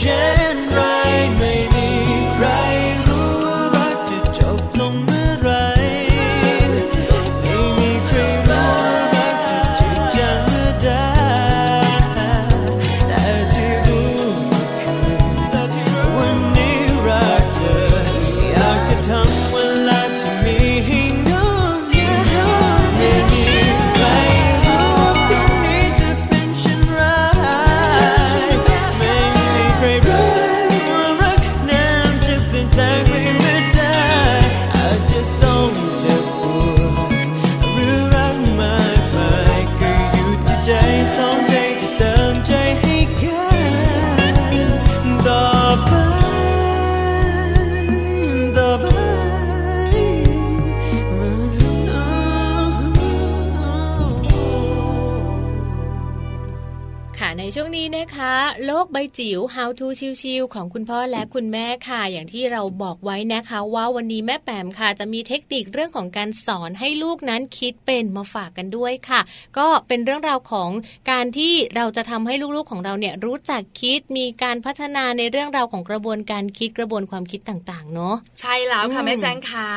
[58.97, 59.87] บจิ๋ว How to
[60.23, 69.21] ชิวๆของคุณพ่อและคุณแม่ค่ะ อย่างที่เราบอกไว้นะคะว่าวันนี้แม่แปมค่ะ จะมีเทคนิคเรื่องของการสอนให้ลูกนั้นคิดเป็นมาฝากกันด้วยค่ะ
[69.59, 70.71] ก็เป็นเรื่องราวของ
[71.11, 79.69] การที่เราจะทำให้ลูกๆของเราเนี่ยรู้จักคิดมีการพัฒนาในเรื่องราวของกระบวนการคิดกระบวนความคิดต่างๆเนาะใช่แล้วค่ะอืมแม่แจ้งค่ะ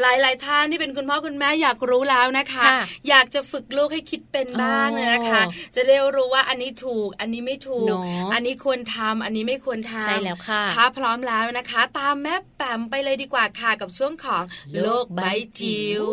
[0.00, 5.42] หลายๆท่านที่เป็นคุณพ่อคุณแม่อยากรู้แล้วนะคะค่ะอยากจะฝึกลูกให้คิดเป็นบ้างอ๋อนะคะ
[5.76, 14.42] จะได้รู้ว่าอันนี้ถูกอันนี้ไม่ถูกเนอะอันนี้ควรทำอันนี้ไม่ควรทำใช่แล้วค่ะถ้าพร้อมแล้วนะคะ ตามแม่แปมไปเลยดีกว่าค่ะกับช่วงของ
[14.82, 15.22] โลกใบ
[15.60, 16.04] จิ๋ว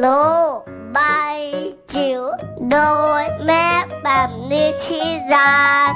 [0.00, 0.06] โล
[0.56, 0.58] ก
[0.92, 0.98] ใบ
[1.94, 2.22] จิ๋ว
[2.70, 2.78] โด
[3.22, 3.66] ยแม่
[4.02, 5.02] แบบนิชิ
[5.32, 5.52] รา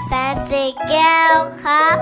[0.06, 1.96] แสนสีแก้วครับ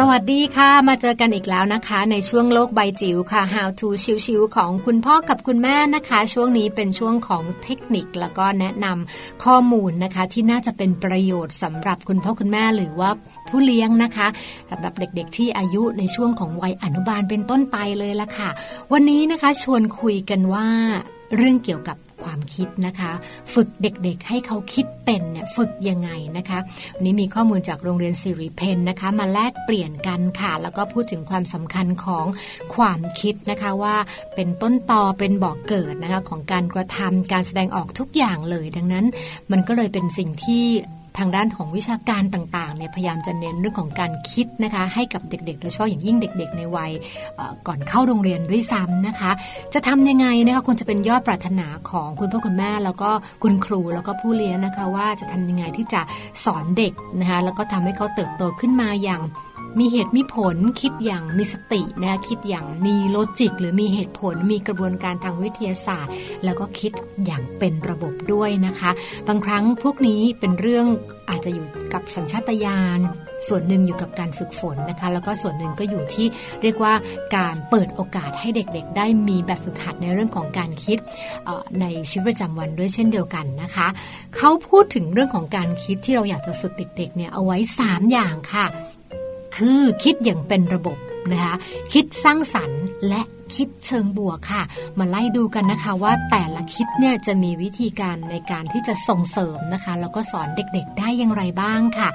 [0.00, 3.88] สวัสดีค่ะ มาเจอกันอีกแล้วนะคะ ในช่วงโลกใบจิ๋วค่ะ How to
[4.24, 13.10] ชิวๆของคุณพ่อกับคุณแม่นะคะ ช่วงนี้เป็นช่วงของเทคนิคแล้วก็แนะนำข้อมูลนะคะ ที่น่าจะเป็นประโยชน์สำหรับคุณพ่อคุณแม่หรือว่า
[13.48, 14.28] ผู้เลี้ยงนะคะ
[14.70, 18.50] สำหรับเด็กๆ ที่อายุในช่วงของวัยอนุบาลเป็นต้นไปเลยละค่ะ
[18.92, 20.68] วันนี้นะคะชวนคุยกันว่า
[21.36, 23.12] เรื่องเกี่ยวกับ ความคิดนะคะ
[23.54, 26.58] ฝึกเด็กๆ ให้เขาคิดเป็นเนี่ยฝึกยังไงนะคะ
[26.96, 32.26] วันนี้มีข้อมูลจากโรงเรียนสิริเพนนะคะ มาแลกเปลี่ยนกันค่ะ แล้วก็พูดถึงความสำคัญของ
[32.76, 33.96] ความคิดนะคะว่า
[34.34, 39.06] เป็นต้นตอเป็นบ่อกเกิดนะคะของการกระทำการแสดงออกทุกอย่างเลย ดังนั้น
[39.50, 40.64] มันก็เลยเป็นสิ่งที่
[41.18, 46.92] ทางด้านของวิชาการต่างๆเนี่ยพยายามจะเน้นเรื่องของการคิดนะคะให้กับเด็กๆโดยเฉพาะอย่างยิ่งเด็ก ๆ ในวัย
[47.66, 49.30] ก่อนเข้าโรงเรียนด้วยซ้ำนะคะ
[49.74, 53.10] จะทำยังไงนะคะควรจะเป็นยอดปรารถนาของคุณพ่อคุณแม่ แล้วก็
[53.42, 56.00] คุณครูแล้วก็ผู้เลี้ยงนะคะ ว่าจะทำยังไงที่จะ
[56.44, 59.22] สอนเด็กนะคะแล้วก็ทำให้เขาเติบโตขึ้นมาอย่าง
[59.78, 66.12] มีเหตุมีผลคิดอย่างมีสตินะคะคิดอย่างมีโลจิก หรือมีเหตุผลมีกระบวนการทางวิทยาศาสตร์
[66.44, 66.92] แล้วก็คิด
[67.26, 68.90] อย่างเป็นระบบด้วยนะคะ
[69.28, 70.86] บางครั้งพวกนี้เป็นเรื่อง
[71.30, 73.00] อาจจะอยู่กับสัญชาตญาณ
[73.48, 76.26] ส่วนหนึ่งอยู่กับการฝึกฝนนะคะ แล้วก็ส่วนหนึ่งก็อยู่ที่
[76.62, 76.94] เรียกว่า
[77.36, 80.98] การเปิดโอกาสให้เด็กๆ ได้มีแบบฝึกหัดในเรื่องของการคิด
[81.80, 83.86] ในชีวิตประจำวันด้วยเช่นเดียวกันนะคะ
[84.36, 88.66] เขาพูดถึงเรื่องของการคิดที่เราอยากจะฝึกเด็กๆเนี่ยเอาไว้ 3 อย่างค่ะ
[89.56, 90.98] คือคิดอย่างเป็นระบบ
[91.32, 91.54] นะคะ
[91.92, 93.22] คิดสร้างสรรค์และ
[93.54, 94.62] คิดเชิงบวกค่ะ
[94.98, 102.08] มาไล่ดูกันนะคะว่าแต่ละคิดเนี่ยจะมีวิธีการในการที่จะส่งเสริมนะคะ แล้วก็สอนเด็กๆ ได้อย่างไรบ้างค่ะ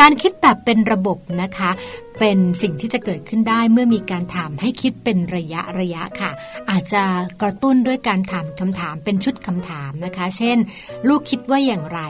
[0.00, 1.70] การคิดแบบเป็นระบบนะคะ
[2.24, 6.30] เป็นสิ่งที่จะเกิดขึ้นได้เมื่อมีการถามให้คิดเป็นระยะระยะค่ะ
[6.70, 7.02] อาจจะ
[7.42, 10.56] กระตุ้นด้วยการถามคำถามเป็นชุดคำถามนะคะ เช่น
[11.08, 12.00] ลูกคิดว่าอย่างไร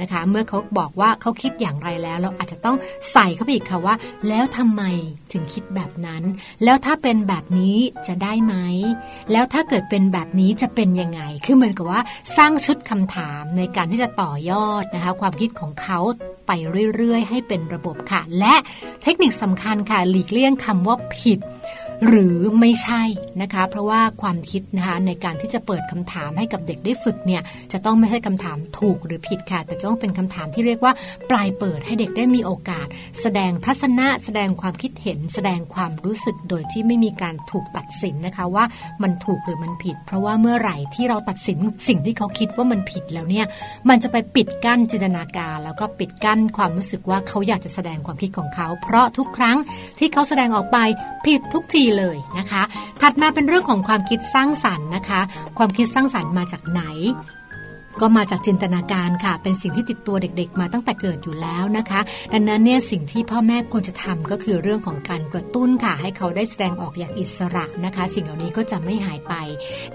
[0.00, 2.76] นะคะ เมื่อเขาบอกว่าเขาคิดอย่างไรแล้ว เราอาจจะต้อง
[3.12, 3.94] ใส่เข้าไปอีกค่ะว่า
[4.28, 4.82] แล้วทำไม
[5.32, 6.22] ถึงคิดแบบนั้น
[6.64, 7.76] แล้วถ้าเป็นแบบนี้
[8.06, 8.56] จะได้ได้ไหม
[9.32, 12.00] แล้วถ้าเกิดเป็นแบบนี้จะเป็นยังไง คือเหมือนกับว่า
[12.36, 15.98] สร้างชุดคำถามในการที่จะต่อยอดนะคะความคิดของเขา
[16.46, 16.52] ไป
[16.96, 18.54] เรื่อยๆ ให้เป็นระบบค่ะ และ
[19.02, 21.38] เทคนิคสำคัญค่ะหลีกเลี่ยงคำว่าผิด
[22.06, 23.02] หรือไม่ใช่
[23.42, 27.42] นะคะ เพราะว่าความคิดนะคะในการที่จะเปิดคำถามให้กับเด็กได้ฝึกเนี่ย
[27.72, 30.92] จะต้องไม่ใช่คำถามถูกหรือผิดค่ะ แต่จะต้องเป็นคำถามที่เรียกว่า
[31.30, 32.86] ปลายเปิดให้เด็กได้มีโอกาส
[33.20, 38.64] แสดงทัศนะแสดงความคิดเห็น แสดงความรู้สึกโดยที่ไม่มีการถูกตัดสินนะคะว่า
[39.02, 43.46] มันถูกหรือมันผิด เพราะว่าเมื่อไหร่ที่เราตัดสินสิ่งที่เขาคิดว่ามันผิดแล้วเนี่ย
[43.88, 49.56] มันจะไปปิดกั้นจินตนาการ แล้วก็ปิดกั้นความรู้สึกว่าเขาอยากจะแสดงความคิดของเขา เพราะทุกครั้ง
[49.98, 50.78] ที่เขาแสดงออกไป
[51.26, 52.62] ผิดทุกทีเลยนะคะ
[53.02, 55.20] ถัดมาเป็นเรื่องของความคิดสร้างสรรค์นะคะ
[55.58, 56.82] ความคิดสร้างสรรค์มาจากไหน
[58.00, 62.00] ก็มาจากจินตนาการค่ะ เป็นสิ่งที่ติดตัวเด็กๆ มาตั้งแต่เกิดอยู่แล้วนะคะ
[62.32, 69.34] ดังนั้นเนี่ยสิ่งที่พ่อแม่ควรจะทำก็คือเรื่องของการกระตุ้นค่ะ ให้เขาได้แสดงออกอย่างอิสระนะคะ สิ่งเหล่านี้ก็จะไม่หายไป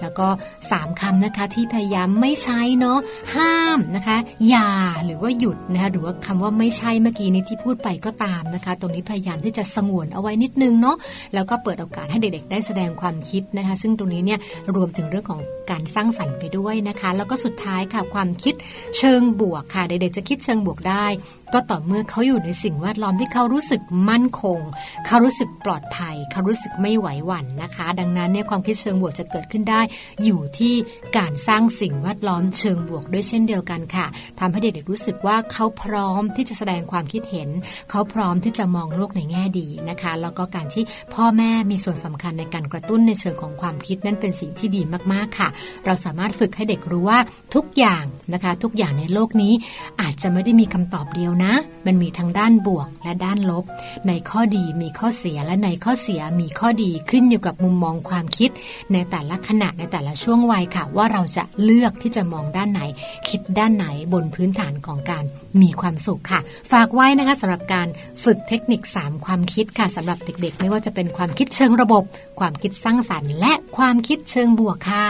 [0.00, 0.26] แล้วก็
[0.64, 2.98] 3คำนะคะที่พยายามไม่ใช้เนาะ
[3.34, 4.16] ห้ามนะคะ
[4.48, 4.70] อย่า
[5.04, 10.96] หรือว่าหยุดนะคะหรือว่าคำว่าไม่ใช่เมื่อกี้นี้ที่พูดไปก็ตามนะคะ ตรงนี้พยายามที่จะสงวนเอาไว้นิดนึงเนาะ
[11.34, 14.38] แล้วก็เปิดโอกาสให้เด็กๆ ได้แสดงความคิดนะคะ ซึ่งตรงนี้เนี่ย
[14.74, 15.40] รวมถึงเรื่องของ
[15.70, 18.54] การสร้างสรรค์ไปด้วยนะคะ แล้วก็สุดท้ายค่ะ ความคิด
[18.98, 21.06] เชิงบวกค่ะ เด็กๆจะคิดเชิงบวกได้
[21.54, 24.60] ก็ต่อเมื่อเขาอยู่ในสิ่งแวดล้อมที่เขารู้สึกมั่นคง
[25.06, 29.80] เขารู้สึกปลอดภัย เขารู้สึกไม่ไหวหวั่นนะคะ ดังนั้นเนี่ยความคิดเชิงบวกจะเกิดขึ้นได้
[30.24, 30.74] อยู่ที่
[31.18, 34.06] การสร้างสิ่งแวดล้อมเชิงบวกด้วยเช่นเดียวกันค่ะ
[34.40, 37.48] ทำให้เด็กๆรู้สึกว่าเขาพร้อมที่จะแสดงความคิดเห็น
[37.90, 40.84] เขาพร้อมที่จะมองโลกในแง่ดีนะคะ แล้วก็การที่
[41.14, 44.82] พ่อแม่มีส่วนสำคัญในการกระตุ้นในเชิงของความคิดนั่นเป็นสิ่งที่ดี
[45.12, 45.48] มากๆค่ะ
[45.84, 47.18] เราสามารถฝึกให้เด็กรู้ว่า
[47.54, 49.52] ทุกอย่างนะคะ ทุกอย่างในโลกนี้
[50.00, 51.43] อาจจะไม่ได้มีคำตอบเดียวนะ
[51.86, 53.64] มันมีทั้งด้านบวกและด้านลบ
[54.08, 58.50] ในข้อดีมีข้อเสียและในข้อเสียมีข้อดีขึ้นอยู่กับมุมมองความคิด
[58.92, 62.80] ในแต่ละขณะในแต่ละช่วงวัยค่ะ ว่าเราจะเลือกที่จะมองด้านไหน
[63.28, 65.24] คิดด้านไหนบนพื้นฐานของการ
[65.62, 66.40] มีความสุขค่ะ
[66.72, 67.88] ฝากไว้นะคะสำหรับการ
[68.24, 72.04] ฝึกเทคนิค 3 ความคิดค่ะสำหรับเด็กๆ ไม่ว่าจะเป็นความคิดเชิงระบบ
[72.40, 75.06] ความคิดสร้างสรรค์ และความคิดเชิงบวกค่ะ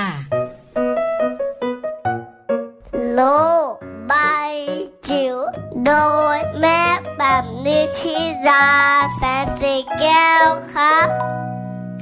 [3.15, 3.21] โล
[3.71, 3.75] ก
[4.09, 4.15] ใบ
[5.09, 5.37] จิ๋ว
[5.85, 5.91] โด
[6.37, 6.81] ยแม่
[7.17, 7.45] แบบ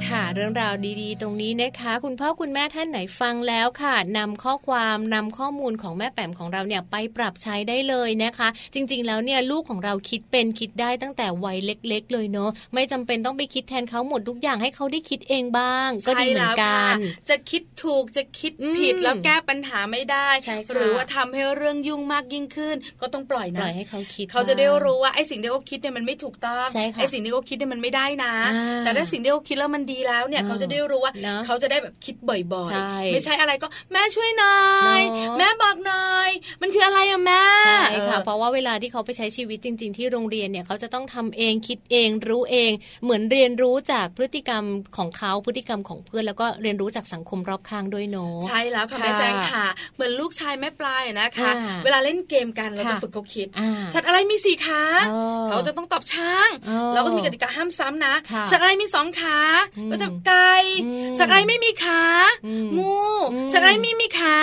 [0.09, 32.41] ครับค่ะ เรื่องราวดีๆ ตรงนี้นะคะ คุณพ่อคุณแม่ท่านไหนฟังแล้วค่ะนำข้อความนำข้อมูลของแม่แป๋มของเราเนี่ยไปปรับใช้ได้เลยนะคะ จริงๆแล้วเนี่ยลูกของเราคิดเป็นคิดได้ตั้งแต่วัยเล็ก ๆ เลยเนาะไม่จำเป็นต้องไปคิดแทนเขาหมดทุกอย่างให้เขาได้คิดเองบ้าง ก็ดีเหมือนกันใช่แล้วค่ะจะคิดถูกจะคิดอืมผิดแล้วแก้ปัญหาไม่ได้ใช่ค่ะหรือว่าทำให้เรื่องยุ่งมากยิ่งขึ้น ก็ต้องปล่อยปนะล่อยให้เขาคิดเขาจะได้บ้งรู้ว่าไอ้สิ่งที่เขาคิดเนี่ยมันไม่ถูกต้องใช่ค่ะไอ้สิ่งที่เขาคิดเนี่ยมันไม่ได้นะอ่าแต่ถ้าสิ่งที่เขาคิดแล้วมันดีแล้วเนี่ยอ่าเขาจะได้รู้ว่าเนอะเขาจะได้แบบคิดบ่อย
[32.71, 34.59] ใช่ๆไม่ใช่อะไรก็แม่ช่วยหน่อ
[34.99, 36.29] ยเนอะแม่บอกหน่อย
[36.61, 42.71] มันคืออะไรอะแม่ใช่ค่ะเออเพราะว่าเวลาที่เขาไปใช้ชีวิตจริง ๆ ที่โรงเรียนเนี่ยเขาจะต้องทำเองคิดเองรู้เอง
[43.03, 44.63] เหมือนเรียนรู้จากพฤติกรรม
[44.97, 49.65] ของเขาพฤติกรรมของเพื่อนแล้วก็เรียนรู้จากสังคมรอบข้างด้วยเนาะใช่แล้วค่ะค่ะแม่แจงค่ะ
[49.95, 59.37] เหมือนลูกชายแม่ปลายอะนะคะอ่าเวลาเล่นเกมกันเราจะค่ะฝึกเขาคิดอ่าสัตว์อะไรมีสี่ขาอ๋อเขาจะต้องตอบช้างอ๋อแล้วก็มีกติกาห้ามซ้ำนะค่ะสัตว์อะไรมีสองขา
[59.72, 60.53] อืมก็จะไก่
[60.83, 62.03] อืมสัตว์อะไรไม่มีขา
[62.45, 62.95] อืมงู
[63.33, 64.37] อืมสัตว์อะไรไม่มีขา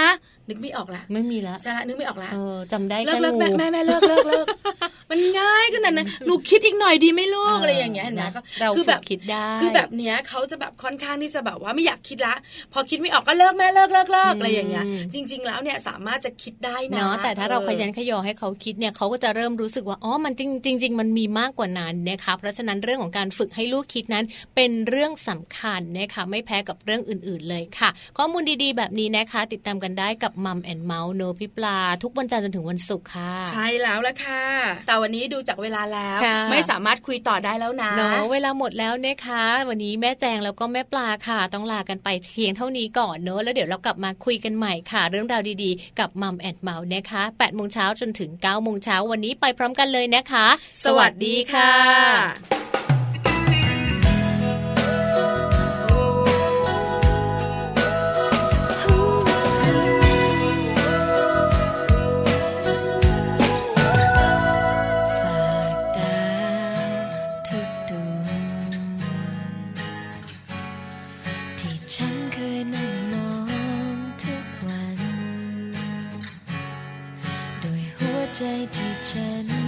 [0.49, 4.47] นึกไม่ออกละไม่มีแล้วใช่ละนึกไม่ออกละเออจำได้เลิแค่กเลิกงูแม่แม่แม่เลิกเลิกเลิก
[5.11, 12.35] มันง่ายขนาดนั้นหนูคิดอีกหน่อยดีไหม่ลูกอะไรอย่างเงี้ยเห็นไหมนะก็เราคือฝึแบกบคิดได้คือแบบเนี้ยเขาจะแบบค่อนข้างที่จะแบบว่าไม่อยากคิดละ
[12.73, 14.85] พอคิดไม่ออกก็เลิกแม่เลิกเลิกเลิกอะไรอย่างเงี้ย
[15.15, 24.25] จริง ๆ แล้วเนี่ยสามารถจะคิดได้นะเนาะแต่ถ้าเราออขยันขยอให้เขาคิดเนี่ยเขาก็จะเริ่มรู้สึกว่าอ๋อมันจริงจริงๆมันมีมากกว่านั้นนะคะเพราะฉะนั้นเรื่องของการฝึกให้ลูกคิดนั้น
[24.57, 34.45] เป็นเรื่องสำคัญนะคะไม่แพ้กับเรื่องอื่น ๆเลยค่ะ ข้อมูลดีๆ แบบนี้นะคะ ติดตามกันได้กับมัมแอนเมาส์โนพิปลา ทุกวันจันทร์จนถึงวันศุกร์ค่ะ ใช่แล้วละค่ะ
[34.87, 50.47] แต่วันนี้ดูจากเวลาแล้วค่ะไม่สามารถคุยต่อได้แล้วนะเนาะเวลาหมดแล้วนะคะ วันนี้แม่แจงแล้วก็แม่ปลาค่ะ ต้องลากันไปเพียงเท่านี้ก่อนเนอะแล้วเดี๋ยวเรากลับมาคุยกันใหม่ค่ะ เรื่องราวดีๆ กับมัมแอนเมาส์นะคะ8โมงเช้าจนถึง9โมงเช้าวันนี้ไปพร้อมกันเลยนะคะ
[50.85, 52.80] สวัสดีค่ะ
[71.97, 73.31] ฉันเคยนั่งมอ
[73.95, 75.01] งทุกวัน
[77.61, 78.43] โดยหัวใจ
[78.75, 79.60] ที่ฉัน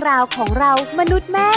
[0.00, 1.50] องราวของเรามนุษย์แม่